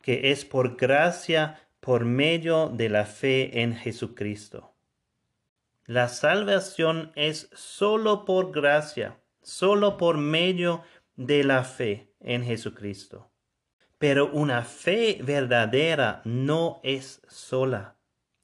que 0.00 0.32
es 0.32 0.44
por 0.46 0.76
gracia 0.76 1.60
por 1.80 2.06
medio 2.06 2.70
de 2.70 2.88
la 2.88 3.04
fe 3.04 3.60
en 3.60 3.76
Jesucristo. 3.76 4.71
La 5.92 6.08
salvación 6.08 7.12
es 7.16 7.50
sólo 7.52 8.24
por 8.24 8.50
gracia, 8.50 9.20
sólo 9.42 9.98
por 9.98 10.16
medio 10.16 10.82
de 11.16 11.44
la 11.44 11.64
fe 11.64 12.14
en 12.18 12.46
Jesucristo. 12.46 13.30
Pero 13.98 14.32
una 14.32 14.62
fe 14.62 15.18
verdadera 15.22 16.22
no 16.24 16.80
es 16.82 17.20
sola, 17.28 17.98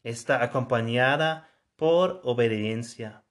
está 0.04 0.44
acompañada 0.44 1.48
por 1.76 2.20
obediencia. 2.22 3.24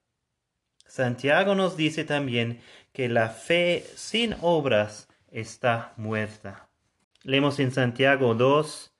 Santiago 0.84 1.54
nos 1.54 1.76
dice 1.76 2.04
también 2.04 2.60
que 2.92 3.08
la 3.08 3.28
fe 3.28 3.86
sin 3.94 4.34
obras 4.40 5.06
está 5.30 5.92
muerta. 5.96 6.68
Leemos 7.22 7.60
en 7.60 7.70
Santiago 7.70 8.34
2 8.34 8.92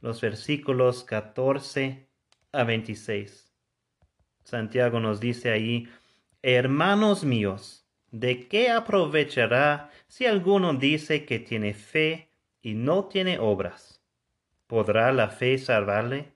los 0.00 0.18
versículos 0.22 1.04
14 1.04 2.08
a 2.52 2.64
26. 2.64 3.41
Santiago 4.44 5.00
nos 5.00 5.20
dice 5.20 5.50
ahí, 5.50 5.88
Hermanos 6.42 7.24
míos, 7.24 7.86
¿de 8.10 8.48
qué 8.48 8.70
aprovechará 8.70 9.90
si 10.08 10.26
alguno 10.26 10.74
dice 10.74 11.24
que 11.24 11.38
tiene 11.38 11.74
fe 11.74 12.28
y 12.60 12.74
no 12.74 13.06
tiene 13.06 13.38
obras, 13.38 14.02
¿podrá 14.66 15.12
la 15.12 15.28
fe 15.28 15.58
salvarle? 15.58 16.32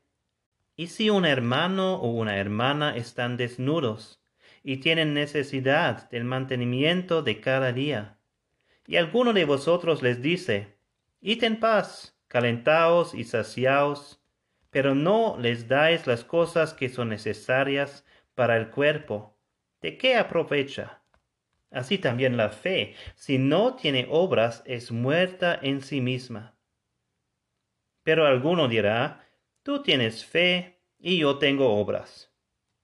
¿Y 0.76 0.88
si 0.88 1.10
un 1.10 1.24
hermano 1.24 1.96
o 1.96 2.10
una 2.10 2.36
hermana 2.36 2.96
están 2.96 3.36
desnudos 3.36 4.22
y 4.62 4.78
tienen 4.78 5.14
necesidad 5.14 6.08
del 6.10 6.24
mantenimiento 6.24 7.22
de 7.22 7.40
cada 7.40 7.72
día, 7.72 8.18
y 8.86 8.96
alguno 8.96 9.32
de 9.32 9.44
vosotros 9.44 10.02
les 10.02 10.22
dice, 10.22 10.76
Id 11.20 11.42
en 11.44 11.58
paz, 11.58 12.16
calentaos 12.28 13.14
y 13.14 13.24
saciaos, 13.24 14.22
pero 14.76 14.94
no 14.94 15.38
les 15.38 15.68
dais 15.68 16.06
las 16.06 16.22
cosas 16.22 16.74
que 16.74 16.90
son 16.90 17.08
necesarias 17.08 18.04
para 18.34 18.58
el 18.58 18.68
cuerpo. 18.68 19.34
¿De 19.80 19.96
qué 19.96 20.16
aprovecha? 20.16 21.00
Así 21.70 21.96
también 21.96 22.36
la 22.36 22.50
fe, 22.50 22.94
si 23.14 23.38
no 23.38 23.74
tiene 23.76 24.06
obras, 24.10 24.62
es 24.66 24.92
muerta 24.92 25.58
en 25.62 25.80
sí 25.80 26.02
misma. 26.02 26.58
Pero 28.02 28.26
alguno 28.26 28.68
dirá, 28.68 29.26
tú 29.62 29.82
tienes 29.82 30.26
fe 30.26 30.78
y 30.98 31.16
yo 31.20 31.38
tengo 31.38 31.80
obras. 31.80 32.30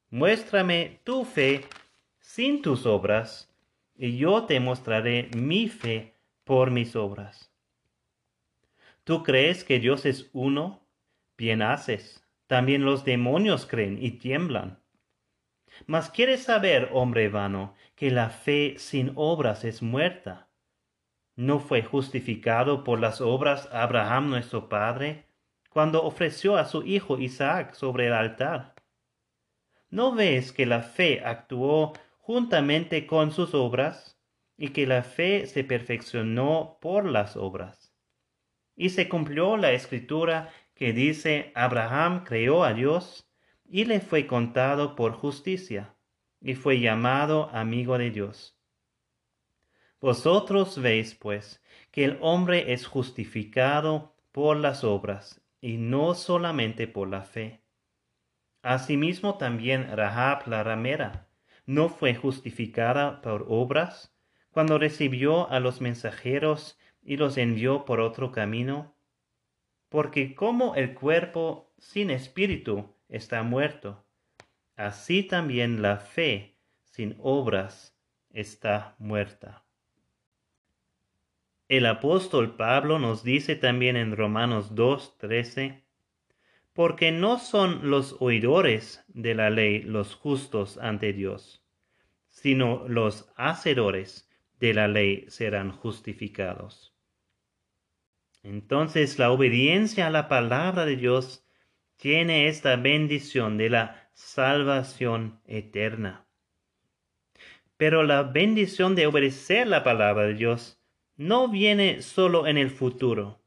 Muéstrame 0.08 0.98
tu 1.04 1.26
fe 1.26 1.66
sin 2.20 2.62
tus 2.62 2.86
obras, 2.86 3.52
y 3.94 4.16
yo 4.16 4.46
te 4.46 4.60
mostraré 4.60 5.28
mi 5.36 5.68
fe 5.68 6.14
por 6.44 6.70
mis 6.70 6.96
obras. 6.96 7.52
¿Tú 9.04 9.22
crees 9.22 9.62
que 9.62 9.78
Dios 9.78 10.06
es 10.06 10.30
uno? 10.32 10.81
Bien 11.36 11.62
haces. 11.62 12.26
También 12.46 12.84
los 12.84 13.04
demonios 13.04 13.66
creen 13.66 13.98
y 14.00 14.12
tiemblan. 14.12 14.82
Mas 15.86 16.10
quieres 16.10 16.44
saber, 16.44 16.90
hombre 16.92 17.28
vano, 17.28 17.74
que 17.94 18.10
la 18.10 18.30
fe 18.30 18.74
sin 18.78 19.12
obras 19.14 19.64
es 19.64 19.82
muerta. 19.82 20.48
¿No 21.34 21.60
fue 21.60 21.82
justificado 21.82 22.84
por 22.84 23.00
las 23.00 23.20
obras 23.20 23.68
Abraham 23.72 24.28
nuestro 24.28 24.68
Padre 24.68 25.26
cuando 25.70 26.02
ofreció 26.04 26.56
a 26.56 26.66
su 26.66 26.82
hijo 26.84 27.18
Isaac 27.18 27.72
sobre 27.74 28.08
el 28.08 28.12
altar? 28.12 28.74
¿No 29.88 30.14
ves 30.14 30.52
que 30.52 30.66
la 30.66 30.82
fe 30.82 31.22
actuó 31.24 31.94
juntamente 32.18 33.06
con 33.06 33.32
sus 33.32 33.54
obras 33.54 34.18
y 34.58 34.68
que 34.68 34.86
la 34.86 35.02
fe 35.02 35.46
se 35.46 35.64
perfeccionó 35.64 36.78
por 36.80 37.06
las 37.06 37.36
obras? 37.36 37.94
Y 38.76 38.90
se 38.90 39.08
cumplió 39.08 39.56
la 39.56 39.72
escritura 39.72 40.50
que 40.74 40.92
dice 40.92 41.52
Abraham 41.54 42.24
creó 42.24 42.64
a 42.64 42.72
Dios 42.72 43.28
y 43.68 43.84
le 43.84 44.00
fue 44.00 44.26
contado 44.26 44.96
por 44.96 45.12
justicia, 45.12 45.94
y 46.40 46.54
fue 46.54 46.80
llamado 46.80 47.50
amigo 47.52 47.96
de 47.98 48.10
Dios. 48.10 48.58
Vosotros 50.00 50.80
veis, 50.80 51.14
pues, 51.14 51.62
que 51.90 52.04
el 52.04 52.18
hombre 52.20 52.72
es 52.72 52.86
justificado 52.86 54.16
por 54.32 54.56
las 54.56 54.82
obras, 54.82 55.40
y 55.60 55.76
no 55.76 56.14
solamente 56.14 56.88
por 56.88 57.08
la 57.08 57.22
fe. 57.22 57.62
Asimismo 58.62 59.38
también 59.38 59.96
Rahab 59.96 60.48
la 60.48 60.62
ramera 60.62 61.28
no 61.66 61.88
fue 61.88 62.14
justificada 62.14 63.20
por 63.22 63.46
obras 63.48 64.14
cuando 64.50 64.78
recibió 64.78 65.50
a 65.50 65.60
los 65.60 65.80
mensajeros 65.80 66.78
y 67.02 67.16
los 67.16 67.38
envió 67.38 67.84
por 67.84 68.00
otro 68.00 68.32
camino, 68.32 68.91
porque 69.92 70.34
como 70.34 70.74
el 70.74 70.94
cuerpo 70.94 71.70
sin 71.76 72.10
espíritu 72.10 72.96
está 73.10 73.42
muerto. 73.42 74.02
Así 74.74 75.22
también 75.22 75.82
la 75.82 75.98
fe 75.98 76.56
sin 76.82 77.14
obras 77.18 77.94
está 78.30 78.96
muerta. 78.98 79.64
El 81.68 81.84
apóstol 81.84 82.56
Pablo 82.56 82.98
nos 82.98 83.22
dice 83.22 83.54
también 83.54 83.96
en 83.96 84.16
Romanos 84.16 84.74
2.13, 84.74 85.82
porque 86.72 87.12
no 87.12 87.38
son 87.38 87.90
los 87.90 88.16
oidores 88.18 89.04
de 89.08 89.34
la 89.34 89.50
ley 89.50 89.82
los 89.82 90.14
justos 90.14 90.78
ante 90.78 91.12
Dios, 91.12 91.66
sino 92.30 92.88
los 92.88 93.30
hacedores 93.36 94.30
de 94.58 94.72
la 94.72 94.88
ley 94.88 95.26
serán 95.28 95.70
justificados. 95.70 96.91
Entonces 98.42 99.18
la 99.18 99.30
obediencia 99.30 100.06
a 100.06 100.10
la 100.10 100.28
palabra 100.28 100.84
de 100.84 100.96
Dios 100.96 101.44
tiene 101.96 102.48
esta 102.48 102.76
bendición 102.76 103.56
de 103.56 103.70
la 103.70 104.10
salvación 104.14 105.40
eterna. 105.46 106.26
Pero 107.76 108.02
la 108.02 108.22
bendición 108.22 108.94
de 108.94 109.06
obedecer 109.06 109.66
la 109.66 109.84
palabra 109.84 110.24
de 110.24 110.34
Dios 110.34 110.80
no 111.16 111.48
viene 111.48 112.02
solo 112.02 112.46
en 112.46 112.58
el 112.58 112.70
futuro. 112.70 113.42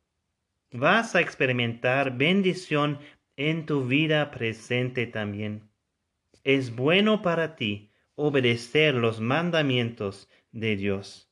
Vas 0.71 1.15
a 1.15 1.21
experimentar 1.21 2.17
bendición 2.17 2.99
en 3.38 3.65
tu 3.65 3.86
vida 3.86 4.31
presente 4.31 5.08
también. 5.08 5.69
Es 6.43 6.75
bueno 6.75 7.21
para 7.21 7.55
ti 7.55 7.91
obedecer 8.15 8.95
los 8.95 9.19
mandamientos 9.19 10.29
de 10.51 10.75
Dios. 10.75 11.24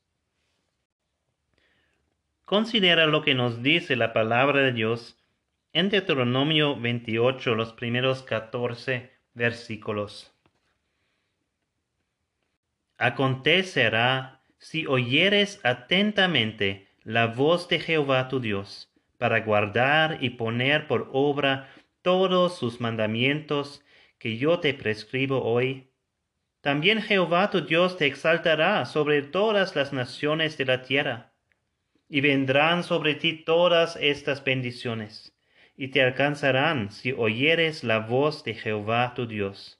Considera 2.45 3.05
lo 3.07 3.21
que 3.21 3.35
nos 3.35 3.63
dice 3.63 3.95
la 3.95 4.11
palabra 4.11 4.61
de 4.61 4.73
Dios 4.73 5.17
en 5.71 5.89
Deuteronomio 5.89 6.79
28, 6.79 7.55
los 7.55 7.73
primeros 7.73 8.21
14 8.21 9.11
versículos. 9.33 10.33
Acontecerá 12.97 14.41
si 14.59 14.85
oyeres 14.85 15.59
atentamente 15.63 16.87
la 17.03 17.27
voz 17.27 17.67
de 17.69 17.79
Jehová 17.79 18.27
tu 18.27 18.39
Dios, 18.39 18.93
para 19.17 19.41
guardar 19.41 20.19
y 20.21 20.31
poner 20.31 20.87
por 20.87 21.09
obra 21.11 21.69
todos 22.01 22.57
sus 22.57 22.79
mandamientos 22.79 23.83
que 24.19 24.37
yo 24.37 24.59
te 24.59 24.73
prescribo 24.73 25.43
hoy. 25.43 25.89
También 26.61 27.01
Jehová 27.01 27.49
tu 27.49 27.61
Dios 27.61 27.97
te 27.97 28.05
exaltará 28.05 28.85
sobre 28.85 29.21
todas 29.21 29.75
las 29.75 29.91
naciones 29.91 30.57
de 30.57 30.65
la 30.65 30.81
tierra, 30.83 31.32
y 32.09 32.21
vendrán 32.21 32.83
sobre 32.83 33.15
ti 33.15 33.33
todas 33.33 33.97
estas 33.97 34.43
bendiciones 34.43 35.33
y 35.75 35.89
te 35.89 36.01
alcanzarán 36.01 36.91
si 36.91 37.11
oyeres 37.11 37.83
la 37.83 37.99
voz 37.99 38.43
de 38.43 38.53
Jehová 38.53 39.13
tu 39.15 39.25
Dios. 39.25 39.79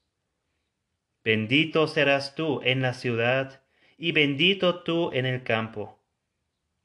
Bendito 1.23 1.87
serás 1.87 2.35
tú 2.35 2.61
en 2.63 2.81
la 2.81 2.93
ciudad, 2.93 3.61
y 3.97 4.11
bendito 4.11 4.83
tú 4.83 5.11
en 5.13 5.25
el 5.25 5.43
campo. 5.43 5.99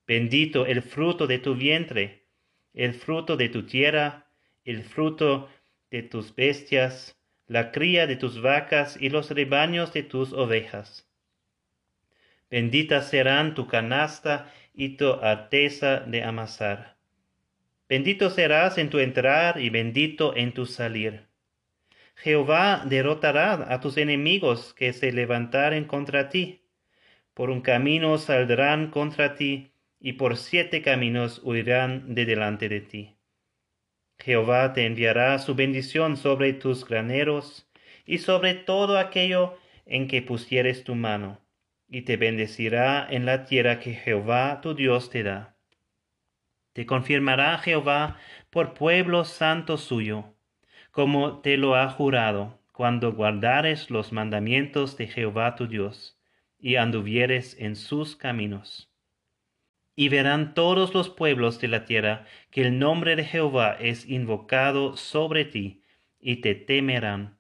Bendito 0.07 0.67
el 0.67 0.83
fruto 0.83 1.27
de 1.27 1.39
tu 1.39 1.55
vientre, 1.55 2.27
el 2.75 2.95
fruto 2.95 3.37
de 3.37 3.49
tu 3.49 3.67
tierra, 3.67 4.31
el 4.65 4.85
fruto 4.85 5.49
de 5.91 6.03
tus 6.03 6.35
bestias, 6.35 7.19
la 7.47 7.73
cría 7.73 8.07
de 8.07 8.17
tus 8.17 8.41
vacas 8.41 8.97
y 9.01 9.09
los 9.09 9.31
rebaños 9.31 9.93
de 9.93 10.03
tus 10.03 10.33
ovejas. 10.33 11.08
Bendita 12.51 13.03
serán 13.03 13.55
tu 13.55 13.67
canasta 13.67 14.53
y 14.75 14.97
tu 14.97 15.13
arteza 15.13 16.01
de 16.01 16.23
amasar 16.23 16.99
Bendito 17.89 18.29
serás 18.29 18.77
en 18.77 18.91
tu 18.91 18.99
entrar 18.99 19.59
y 19.59 19.71
bendito 19.71 20.37
en 20.37 20.53
tu 20.53 20.67
salir. 20.67 21.23
Jehová 22.17 22.83
derrotará 22.85 23.73
a 23.73 23.81
tus 23.81 23.97
enemigos 23.97 24.75
que 24.75 24.93
se 24.93 25.11
levantaren 25.11 25.85
contra 25.85 26.29
ti. 26.29 26.61
Por 27.33 27.49
un 27.49 27.63
camino 27.63 28.19
saldrán 28.19 28.91
contra 28.91 29.37
ti, 29.37 29.71
y 30.01 30.15
por 30.15 30.37
siete 30.37 30.83
caminos 30.83 31.41
huirán 31.43 32.15
de 32.15 32.27
delante 32.27 32.69
de 32.69 32.81
ti. 32.81 33.17
Jehová 34.19 34.73
te 34.75 34.85
enviará 34.85 35.39
su 35.39 35.55
bendición 35.55 36.17
sobre 36.17 36.53
tus 36.53 36.85
graneros 36.85 37.69
y 38.05 38.19
sobre 38.19 38.55
todo 38.55 38.99
aquello 38.99 39.57
en 39.87 40.09
que 40.09 40.23
pusieres 40.23 40.85
tu 40.85 40.95
mano, 40.95 41.41
y 41.89 42.03
te 42.03 42.17
bendecirá 42.17 43.07
en 43.09 43.27
la 43.27 43.45
tierra 43.45 43.81
que 43.81 43.95
Jehová 43.95 44.61
tu 44.61 44.75
Dios 44.75 45.11
te 45.11 45.23
da 45.23 45.59
te 46.79 46.87
confirmará 46.87 47.59
Jehová 47.59 48.19
por 48.51 48.73
pueblo 48.73 49.25
santo 49.25 49.79
suyo, 49.79 50.37
como 50.93 51.41
te 51.41 51.57
lo 51.57 51.75
ha 51.75 51.89
jurado, 51.91 52.61
cuando 52.71 53.13
guardares 53.15 53.91
los 53.91 54.13
mandamientos 54.13 54.97
de 54.97 55.09
Jehová 55.09 55.57
tu 55.57 55.67
Dios, 55.67 56.21
y 56.57 56.77
anduvieres 56.77 57.59
en 57.59 57.75
sus 57.75 58.15
caminos. 58.15 58.93
Y 59.97 60.09
verán 60.09 60.55
todos 60.55 60.95
los 60.95 61.11
pueblos 61.11 61.61
de 61.61 61.67
la 61.67 61.85
tierra 61.85 62.27
que 62.53 62.63
el 62.63 62.79
nombre 62.79 63.17
de 63.17 63.25
Jehová 63.25 63.77
es 63.81 64.09
invocado 64.09 64.97
sobre 64.97 65.47
ti, 65.47 65.83
y 66.21 66.37
te 66.37 66.55
temerán. 66.55 67.38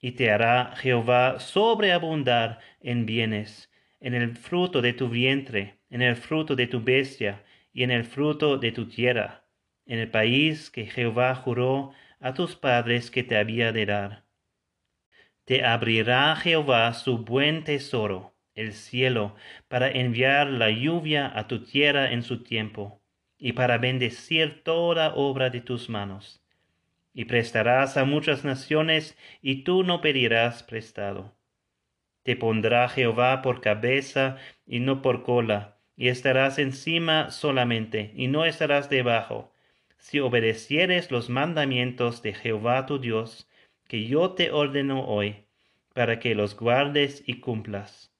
Y 0.00 0.12
te 0.12 0.30
hará 0.30 0.74
Jehová 0.76 1.40
sobreabundar 1.40 2.60
en 2.80 3.06
bienes, 3.06 3.70
en 4.00 4.14
el 4.14 4.36
fruto 4.36 4.80
de 4.80 4.92
tu 4.92 5.08
vientre, 5.08 5.78
en 5.90 6.02
el 6.02 6.16
fruto 6.16 6.54
de 6.54 6.66
tu 6.66 6.82
bestia, 6.82 7.44
y 7.72 7.82
en 7.82 7.90
el 7.90 8.04
fruto 8.04 8.58
de 8.58 8.72
tu 8.72 8.88
tierra, 8.88 9.44
en 9.86 9.98
el 9.98 10.10
país 10.10 10.70
que 10.70 10.86
Jehová 10.86 11.34
juró 11.34 11.92
a 12.20 12.34
tus 12.34 12.56
padres 12.56 13.10
que 13.10 13.22
te 13.22 13.36
había 13.36 13.72
de 13.72 13.86
dar. 13.86 14.24
Te 15.44 15.64
abrirá 15.64 16.36
Jehová 16.36 16.92
su 16.92 17.18
buen 17.18 17.64
tesoro, 17.64 18.34
el 18.54 18.72
cielo, 18.72 19.34
para 19.68 19.88
enviar 19.90 20.48
la 20.48 20.70
lluvia 20.70 21.30
a 21.34 21.46
tu 21.46 21.64
tierra 21.64 22.12
en 22.12 22.22
su 22.22 22.42
tiempo, 22.42 23.00
y 23.38 23.52
para 23.52 23.78
bendecir 23.78 24.62
toda 24.64 25.14
obra 25.14 25.48
de 25.48 25.60
tus 25.60 25.88
manos. 25.88 26.37
Y 27.18 27.24
prestarás 27.24 27.96
a 27.96 28.04
muchas 28.04 28.44
naciones, 28.44 29.18
y 29.42 29.64
tú 29.64 29.82
no 29.82 30.00
pedirás 30.00 30.62
prestado. 30.62 31.34
Te 32.22 32.36
pondrá 32.36 32.88
Jehová 32.88 33.42
por 33.42 33.60
cabeza 33.60 34.36
y 34.64 34.78
no 34.78 35.02
por 35.02 35.24
cola, 35.24 35.80
y 35.96 36.10
estarás 36.10 36.60
encima 36.60 37.32
solamente, 37.32 38.12
y 38.14 38.28
no 38.28 38.44
estarás 38.44 38.88
debajo, 38.88 39.52
si 39.96 40.20
obedecieres 40.20 41.10
los 41.10 41.28
mandamientos 41.28 42.22
de 42.22 42.34
Jehová 42.34 42.86
tu 42.86 43.00
Dios, 43.00 43.50
que 43.88 44.06
yo 44.06 44.34
te 44.34 44.52
ordeno 44.52 45.04
hoy, 45.04 45.48
para 45.94 46.20
que 46.20 46.36
los 46.36 46.56
guardes 46.56 47.24
y 47.26 47.40
cumplas. 47.40 48.14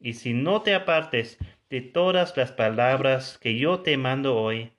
Y 0.00 0.14
si 0.14 0.32
no 0.32 0.62
te 0.62 0.74
apartes 0.74 1.36
de 1.68 1.82
todas 1.82 2.34
las 2.34 2.52
palabras 2.52 3.36
que 3.36 3.58
yo 3.58 3.80
te 3.80 3.98
mando 3.98 4.36
hoy, 4.36 4.72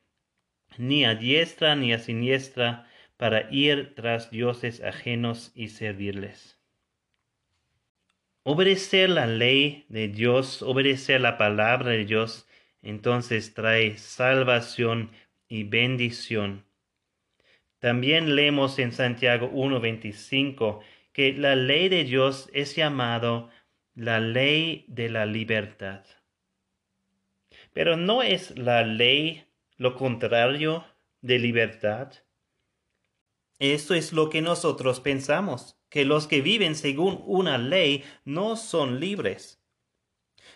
ni 0.80 1.06
a 1.06 1.14
diestra 1.14 1.76
ni 1.76 1.94
a 1.94 2.00
siniestra, 2.00 2.89
para 3.20 3.52
ir 3.52 3.96
tras 3.96 4.32
dioses 4.32 4.82
ajenos 4.82 5.52
y 5.54 5.68
servirles. 5.68 6.58
Obedecer 8.44 9.10
la 9.10 9.28
ley 9.28 9.84
de 9.90 10.08
Dios, 10.08 10.62
obedecer 10.62 11.20
la 11.20 11.38
palabra 11.38 11.92
de 11.92 12.06
Dios, 12.06 12.48
entonces 12.82 13.54
trae 13.54 13.98
salvación 13.98 15.12
y 15.50 15.64
bendición. 15.64 16.64
También 17.80 18.38
leemos 18.38 18.80
en 18.80 18.94
Santiago 18.94 19.52
1.25 19.52 20.80
que 21.12 21.34
la 21.34 21.58
ley 21.58 21.90
de 21.90 22.06
Dios 22.06 22.50
es 22.54 22.78
llamado 22.78 23.50
la 23.96 24.22
ley 24.22 24.86
de 24.88 25.10
la 25.10 25.26
libertad. 25.26 26.06
Pero 27.74 27.98
no 27.98 28.24
es 28.24 28.58
la 28.58 28.84
ley 28.84 29.44
lo 29.76 29.98
contrario 29.98 30.86
de 31.20 31.38
libertad. 31.38 32.14
Esto 33.60 33.94
es 33.94 34.14
lo 34.14 34.30
que 34.30 34.42
nosotros 34.42 35.02
pensamos, 35.02 35.78
que 35.90 36.06
los 36.06 36.28
que 36.28 36.42
viven 36.42 36.76
según 36.76 37.22
una 37.26 37.58
ley 37.58 38.06
no 38.24 38.56
son 38.56 39.02
libres. 39.02 39.62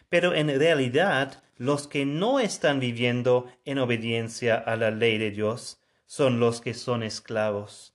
Pero 0.08 0.34
en 0.34 0.48
realidad 0.48 1.44
los 1.58 1.88
que 1.88 2.06
no 2.06 2.39
están 2.39 2.80
viviendo 2.80 3.48
en 3.66 3.78
obediencia 3.78 4.56
a 4.56 4.76
la 4.78 4.89
ley 4.89 5.18
de 5.18 5.32
Dios 5.32 5.82
son 6.06 6.39
los 6.39 6.62
que 6.62 6.74
son 6.74 7.04
esclavos. 7.04 7.94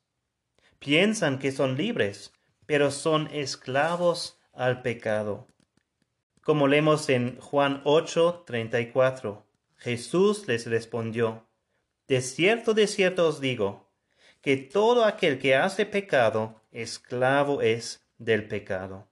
Piensan 0.79 1.38
que 1.38 1.53
son 1.53 1.77
libres, 1.77 2.33
pero 2.66 2.90
son 2.90 3.29
esclavos 3.33 4.38
al 4.53 4.83
pecado. 4.83 5.47
Como 6.42 6.68
leemos 6.68 7.09
en 7.09 7.38
Juan 7.40 7.81
8, 7.85 8.44
34, 8.47 9.47
Jesús 9.77 10.47
les 10.49 10.66
respondió, 10.66 11.47
De 12.07 12.21
cierto, 12.21 12.75
de 12.75 12.87
cierto 12.87 13.29
os 13.29 13.40
digo, 13.40 13.88
que 14.40 14.57
todo 14.57 15.05
aquel 15.05 15.38
que 15.38 15.57
hace 15.57 15.87
pecado, 15.87 16.62
esclavo 16.70 17.61
es 17.62 18.07
del 18.18 18.46
pecado. 18.46 19.09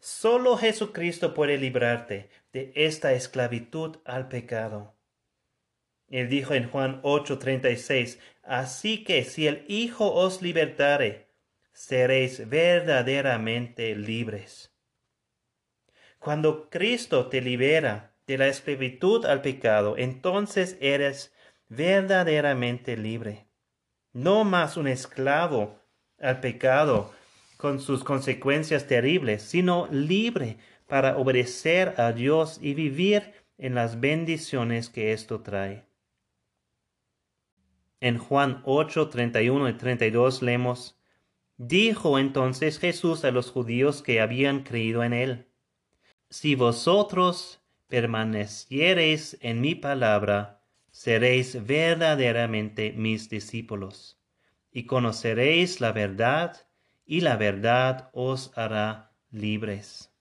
Solo 0.00 0.56
Jesucristo 0.56 1.34
puede 1.34 1.58
librarte 1.58 2.30
de 2.52 2.72
esta 2.74 3.12
esclavitud 3.12 3.98
al 4.04 4.28
pecado. 4.28 4.94
Él 6.08 6.28
dijo 6.28 6.54
en 6.54 6.68
Juan 6.68 7.00
8:36, 7.02 8.18
Así 8.42 9.04
que 9.04 9.24
si 9.24 9.46
el 9.46 9.64
Hijo 9.68 10.12
os 10.12 10.42
libertare, 10.42 11.28
seréis 11.72 12.48
verdaderamente 12.48 13.94
libres. 13.94 14.74
Cuando 16.18 16.68
Cristo 16.68 17.28
te 17.28 17.40
libera 17.40 18.14
de 18.26 18.38
la 18.38 18.48
esclavitud 18.48 19.24
al 19.24 19.40
pecado, 19.40 19.96
entonces 19.96 20.76
eres 20.80 21.32
verdaderamente 21.68 22.96
libre 22.96 23.49
no 24.12 24.44
más 24.44 24.76
un 24.76 24.88
esclavo 24.88 25.78
al 26.18 26.40
pecado 26.40 27.12
con 27.56 27.80
sus 27.80 28.04
consecuencias 28.04 28.86
terribles, 28.86 29.42
sino 29.42 29.86
libre 29.90 30.58
para 30.86 31.16
obedecer 31.16 31.94
a 32.00 32.12
Dios 32.12 32.58
y 32.60 32.74
vivir 32.74 33.32
en 33.58 33.74
las 33.74 34.00
bendiciones 34.00 34.88
que 34.88 35.12
esto 35.12 35.40
trae. 35.40 35.84
En 38.00 38.16
Juan 38.16 38.62
8, 38.64 39.10
31 39.10 39.68
y 39.68 39.72
32 39.74 40.42
leemos, 40.42 40.96
Dijo 41.58 42.18
entonces 42.18 42.78
Jesús 42.78 43.24
a 43.26 43.30
los 43.30 43.50
judíos 43.50 44.02
que 44.02 44.22
habían 44.22 44.62
creído 44.62 45.04
en 45.04 45.12
él, 45.12 45.46
Si 46.30 46.54
vosotros 46.54 47.60
permaneciereis 47.88 49.36
en 49.42 49.60
mi 49.60 49.74
palabra, 49.74 50.59
seréis 50.90 51.66
verdaderamente 51.66 52.92
mis 52.92 53.28
discípulos, 53.28 54.20
y 54.72 54.84
conoceréis 54.84 55.80
la 55.80 55.92
verdad, 55.92 56.66
y 57.04 57.22
la 57.22 57.36
verdad 57.36 58.10
os 58.12 58.56
hará 58.56 59.12
libres. 59.30 60.12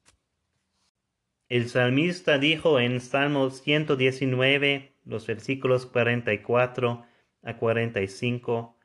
El 1.48 1.68
salmista 1.70 2.38
dijo 2.38 2.80
en 2.80 3.00
Salmo 3.00 3.50
119, 3.50 4.96
los 5.06 5.26
versículos 5.26 5.86
44 5.88 7.06
a 7.44 7.58
45, 7.58 8.78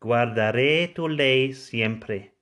Guardaré 0.00 0.88
tu 0.88 1.08
ley 1.08 1.52
siempre, 1.54 2.36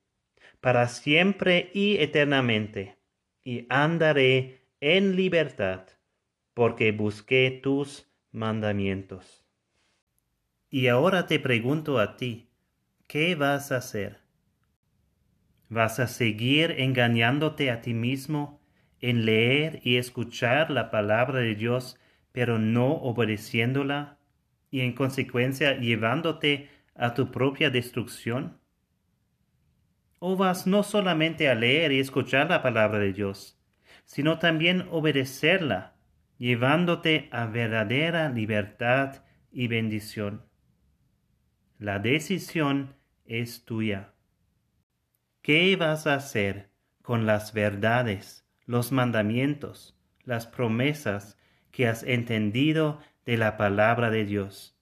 para 0.60 0.88
siempre 0.88 1.70
y 1.72 1.96
eternamente, 1.96 2.98
y 3.42 3.66
andaré 3.70 4.66
en 4.80 5.16
libertad, 5.16 5.86
porque 6.52 6.92
busqué 6.92 7.60
tus 7.62 8.06
mandamientos. 8.34 9.44
Y 10.68 10.88
ahora 10.88 11.26
te 11.26 11.38
pregunto 11.38 12.00
a 12.00 12.16
ti, 12.16 12.50
¿qué 13.06 13.36
vas 13.36 13.70
a 13.70 13.76
hacer? 13.76 14.18
¿Vas 15.68 16.00
a 16.00 16.08
seguir 16.08 16.72
engañándote 16.78 17.70
a 17.70 17.80
ti 17.80 17.94
mismo 17.94 18.60
en 19.00 19.24
leer 19.24 19.80
y 19.84 19.96
escuchar 19.96 20.70
la 20.70 20.90
palabra 20.90 21.38
de 21.40 21.54
Dios, 21.54 21.98
pero 22.32 22.58
no 22.58 22.94
obedeciéndola, 22.94 24.18
y 24.70 24.80
en 24.80 24.94
consecuencia 24.94 25.78
llevándote 25.78 26.68
a 26.96 27.14
tu 27.14 27.30
propia 27.30 27.70
destrucción? 27.70 28.58
¿O 30.18 30.36
vas 30.36 30.66
no 30.66 30.82
solamente 30.82 31.48
a 31.48 31.54
leer 31.54 31.92
y 31.92 32.00
escuchar 32.00 32.50
la 32.50 32.62
palabra 32.62 32.98
de 32.98 33.12
Dios, 33.12 33.60
sino 34.04 34.38
también 34.38 34.88
obedecerla 34.90 35.93
llevándote 36.38 37.28
a 37.32 37.46
verdadera 37.46 38.28
libertad 38.28 39.24
y 39.52 39.68
bendición. 39.68 40.42
La 41.78 41.98
decisión 41.98 42.94
es 43.24 43.64
tuya. 43.64 44.12
¿Qué 45.42 45.76
vas 45.76 46.06
a 46.06 46.14
hacer 46.14 46.70
con 47.02 47.26
las 47.26 47.52
verdades, 47.52 48.46
los 48.66 48.92
mandamientos, 48.92 49.96
las 50.24 50.46
promesas 50.46 51.38
que 51.70 51.86
has 51.86 52.02
entendido 52.02 53.00
de 53.26 53.36
la 53.36 53.56
palabra 53.56 54.10
de 54.10 54.24
Dios? 54.24 54.78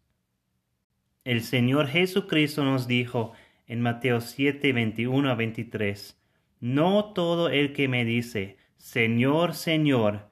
El 1.25 1.43
Señor 1.43 1.87
Jesucristo 1.89 2.65
nos 2.65 2.87
dijo 2.87 3.33
en 3.67 3.81
Mateo 3.81 4.21
7, 4.21 4.73
21 4.73 5.31
a 5.31 5.35
23, 5.35 6.21
No 6.61 7.13
todo 7.13 7.49
el 7.49 7.73
que 7.73 7.89
me 7.89 8.05
dice, 8.05 8.57
Señor, 8.77 9.55
Señor, 9.55 10.32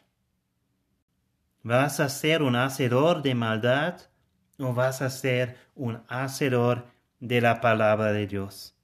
¿Vas 1.63 1.99
a 1.99 2.09
ser 2.09 2.41
un 2.41 2.55
hacedor 2.55 3.21
de 3.21 3.35
maldad 3.35 4.01
o 4.57 4.73
vas 4.73 5.03
a 5.03 5.11
ser 5.11 5.57
un 5.75 6.01
hacedor 6.07 6.87
de 7.19 7.39
la 7.39 7.61
palabra 7.61 8.11
de 8.13 8.25
Dios? 8.25 8.75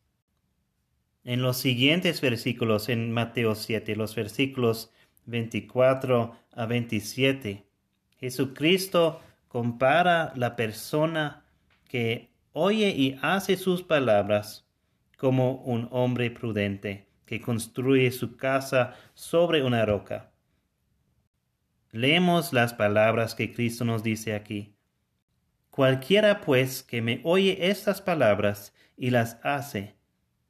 En 1.23 1.41
los 1.41 1.57
siguientes 1.57 2.21
versículos, 2.21 2.87
en 2.89 3.11
Mateo 3.11 3.55
7, 3.55 3.95
los 3.95 4.15
versículos 4.15 4.91
24 5.25 6.37
a 6.51 6.65
27, 6.67 7.65
Jesucristo 8.19 9.21
compara 9.47 10.31
la 10.35 10.55
persona 10.55 11.45
que 11.89 12.29
oye 12.53 12.89
y 12.89 13.17
hace 13.23 13.57
sus 13.57 13.81
palabras 13.81 14.67
como 15.17 15.63
un 15.63 15.87
hombre 15.91 16.29
prudente 16.29 17.07
que 17.25 17.41
construye 17.41 18.11
su 18.11 18.37
casa 18.37 18.93
sobre 19.15 19.63
una 19.63 19.83
roca. 19.83 20.31
Leemos 21.91 22.53
las 22.53 22.73
palabras 22.73 23.33
que 23.33 23.53
Cristo 23.53 23.85
nos 23.85 24.03
dice 24.03 24.35
aquí. 24.35 24.75
Cualquiera 25.69 26.41
pues 26.41 26.83
que 26.83 27.01
me 27.01 27.21
oye 27.23 27.69
estas 27.69 28.01
palabras 28.01 28.73
y 28.97 29.11
las 29.11 29.39
hace, 29.43 29.95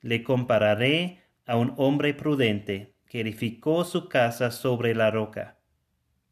le 0.02 0.24
compararé 0.24 1.22
a 1.46 1.58
un 1.58 1.74
hombre 1.78 2.14
prudente 2.14 2.96
que 3.08 3.22
edificó 3.22 3.84
su 3.84 4.10
casa 4.10 4.52
sobre 4.52 4.96
la 4.96 5.12
roca. 5.12 5.58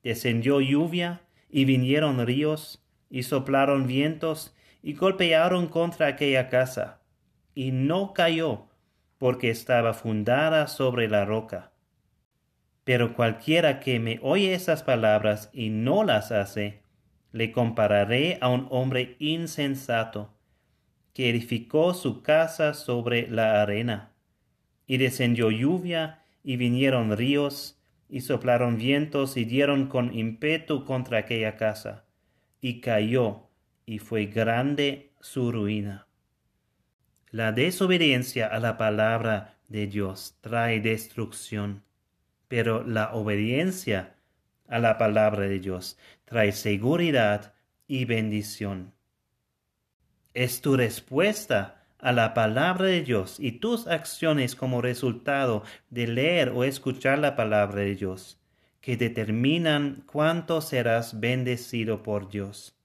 descendió 0.03 0.61
lluvia, 0.61 1.21
y 1.49 1.65
vinieron 1.65 2.25
ríos, 2.25 2.85
y 3.09 3.23
soplaron 3.23 3.87
vientos, 3.87 4.55
y 4.83 4.93
golpearon 4.93 5.67
contra 5.67 6.07
aquella 6.07 6.49
casa, 6.49 7.01
y 7.53 7.71
no 7.71 8.13
cayó, 8.13 8.67
porque 9.17 9.49
estaba 9.49 9.93
fundada 9.93 10.67
sobre 10.67 11.07
la 11.07 11.25
roca. 11.25 11.71
Pero 12.85 13.13
cualquiera 13.13 13.81
que 13.81 13.99
me 13.99 14.19
oye 14.21 14.53
esas 14.53 14.83
palabras 14.83 15.49
y 15.51 15.69
no 15.69 16.03
las 16.03 16.31
hace, 16.31 16.83
le 17.31 17.51
compararé 17.51 18.37
a 18.39 18.47
un 18.47 18.67
hombre 18.69 19.17
insensato, 19.19 20.31
que 21.13 21.29
edificó 21.29 21.93
su 21.93 22.21
casa 22.21 22.73
sobre 22.73 23.27
la 23.27 23.61
arena. 23.61 24.11
Y 24.85 24.97
descendió 24.97 25.49
lluvia, 25.49 26.21
y 26.43 26.57
vinieron 26.57 27.17
ríos, 27.17 27.81
y 28.07 28.21
soplaron 28.21 28.77
vientos, 28.77 29.35
y 29.35 29.45
dieron 29.45 29.87
con 29.87 30.13
ímpetu 30.13 30.85
contra 30.85 31.17
aquella 31.17 31.57
casa, 31.57 32.05
y 32.61 32.81
cayó, 32.81 33.49
y 33.87 33.97
fue 33.97 34.27
grande 34.27 35.11
su 35.19 35.51
ruina. 35.51 36.07
La 37.31 37.51
desobediencia 37.51 38.45
a 38.47 38.59
la 38.59 38.77
palabra 38.77 39.57
de 39.67 39.87
Dios 39.87 40.37
trae 40.41 40.79
destrucción, 40.79 41.84
pero 42.55 42.85
la 42.85 43.13
obediencia 43.13 44.15
a 44.69 44.79
la 44.79 44.97
palabra 44.97 45.41
de 45.41 45.59
Dios 45.59 45.97
trae 46.23 46.53
seguridad 46.53 47.53
y 47.85 48.05
bendición 48.05 48.93
es 50.33 50.61
tu 50.61 50.77
respuesta 50.77 51.83
a 51.99 52.13
la 52.13 52.33
palabra 52.33 52.85
de 52.85 53.01
Dios 53.01 53.41
y 53.41 53.59
tus 53.59 53.87
acciones 53.87 54.55
como 54.55 54.81
resultado 54.81 55.63
de 55.89 56.07
leer 56.07 56.53
o 56.55 56.63
escuchar 56.63 57.19
la 57.19 57.35
palabra 57.35 57.81
de 57.81 57.95
Dios 57.95 58.39
que 58.79 58.95
determinan 58.95 60.05
cuánto 60.05 60.61
serás 60.61 61.19
bendecido 61.19 62.03
por 62.03 62.29
Dios. 62.29 62.79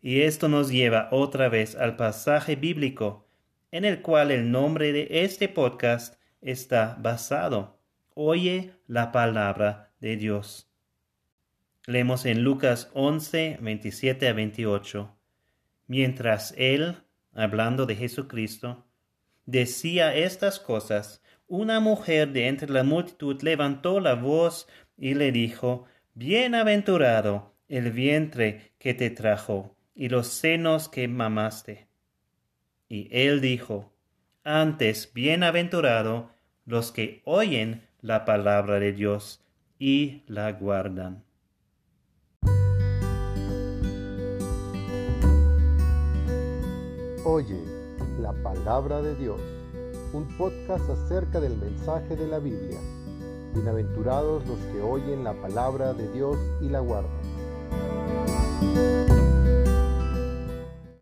Y 0.00 0.22
esto 0.22 0.48
nos 0.48 0.70
lleva 0.70 1.08
otra 1.10 1.50
vez 1.50 1.76
al 1.76 1.96
pasaje 1.96 2.56
bíblico 2.56 3.28
en 3.70 3.84
el 3.84 4.00
cual 4.00 4.30
el 4.30 4.50
nombre 4.50 4.94
de 4.94 5.06
este 5.10 5.50
podcast 5.50 6.14
está 6.40 6.96
basado. 6.98 7.81
Oye 8.14 8.72
la 8.86 9.10
palabra 9.10 9.90
de 10.00 10.16
Dios. 10.16 10.70
Leemos 11.86 12.26
en 12.26 12.44
Lucas 12.44 12.90
11, 12.92 13.58
27 13.60 14.28
a 14.28 14.32
28. 14.34 15.16
Mientras 15.86 16.54
él, 16.58 16.96
hablando 17.32 17.86
de 17.86 17.96
Jesucristo, 17.96 18.86
decía 19.46 20.14
estas 20.14 20.60
cosas, 20.60 21.22
una 21.46 21.80
mujer 21.80 22.32
de 22.32 22.48
entre 22.48 22.68
la 22.70 22.84
multitud 22.84 23.40
levantó 23.42 23.98
la 23.98 24.14
voz 24.14 24.68
y 24.98 25.14
le 25.14 25.32
dijo, 25.32 25.86
Bienaventurado 26.14 27.54
el 27.68 27.92
vientre 27.92 28.74
que 28.78 28.92
te 28.92 29.08
trajo 29.08 29.74
y 29.94 30.10
los 30.10 30.26
senos 30.26 30.90
que 30.90 31.08
mamaste. 31.08 31.88
Y 32.90 33.08
él 33.10 33.40
dijo, 33.40 33.94
Antes 34.44 35.12
bienaventurado 35.14 36.30
los 36.66 36.92
que 36.92 37.22
oyen 37.24 37.88
la 38.02 38.24
palabra 38.24 38.80
de 38.80 38.92
Dios 38.92 39.40
y 39.78 40.24
la 40.26 40.50
guardan. 40.52 41.22
Oye, 47.24 47.62
la 48.18 48.32
palabra 48.42 49.00
de 49.00 49.14
Dios, 49.14 49.40
un 50.12 50.26
podcast 50.36 50.90
acerca 50.90 51.38
del 51.38 51.56
mensaje 51.56 52.16
de 52.16 52.26
la 52.26 52.40
Biblia. 52.40 52.80
Bienaventurados 53.54 54.44
los 54.48 54.58
que 54.72 54.82
oyen 54.82 55.22
la 55.22 55.34
palabra 55.34 55.94
de 55.94 56.10
Dios 56.10 56.36
y 56.60 56.70
la 56.70 56.80
guardan. 56.80 57.22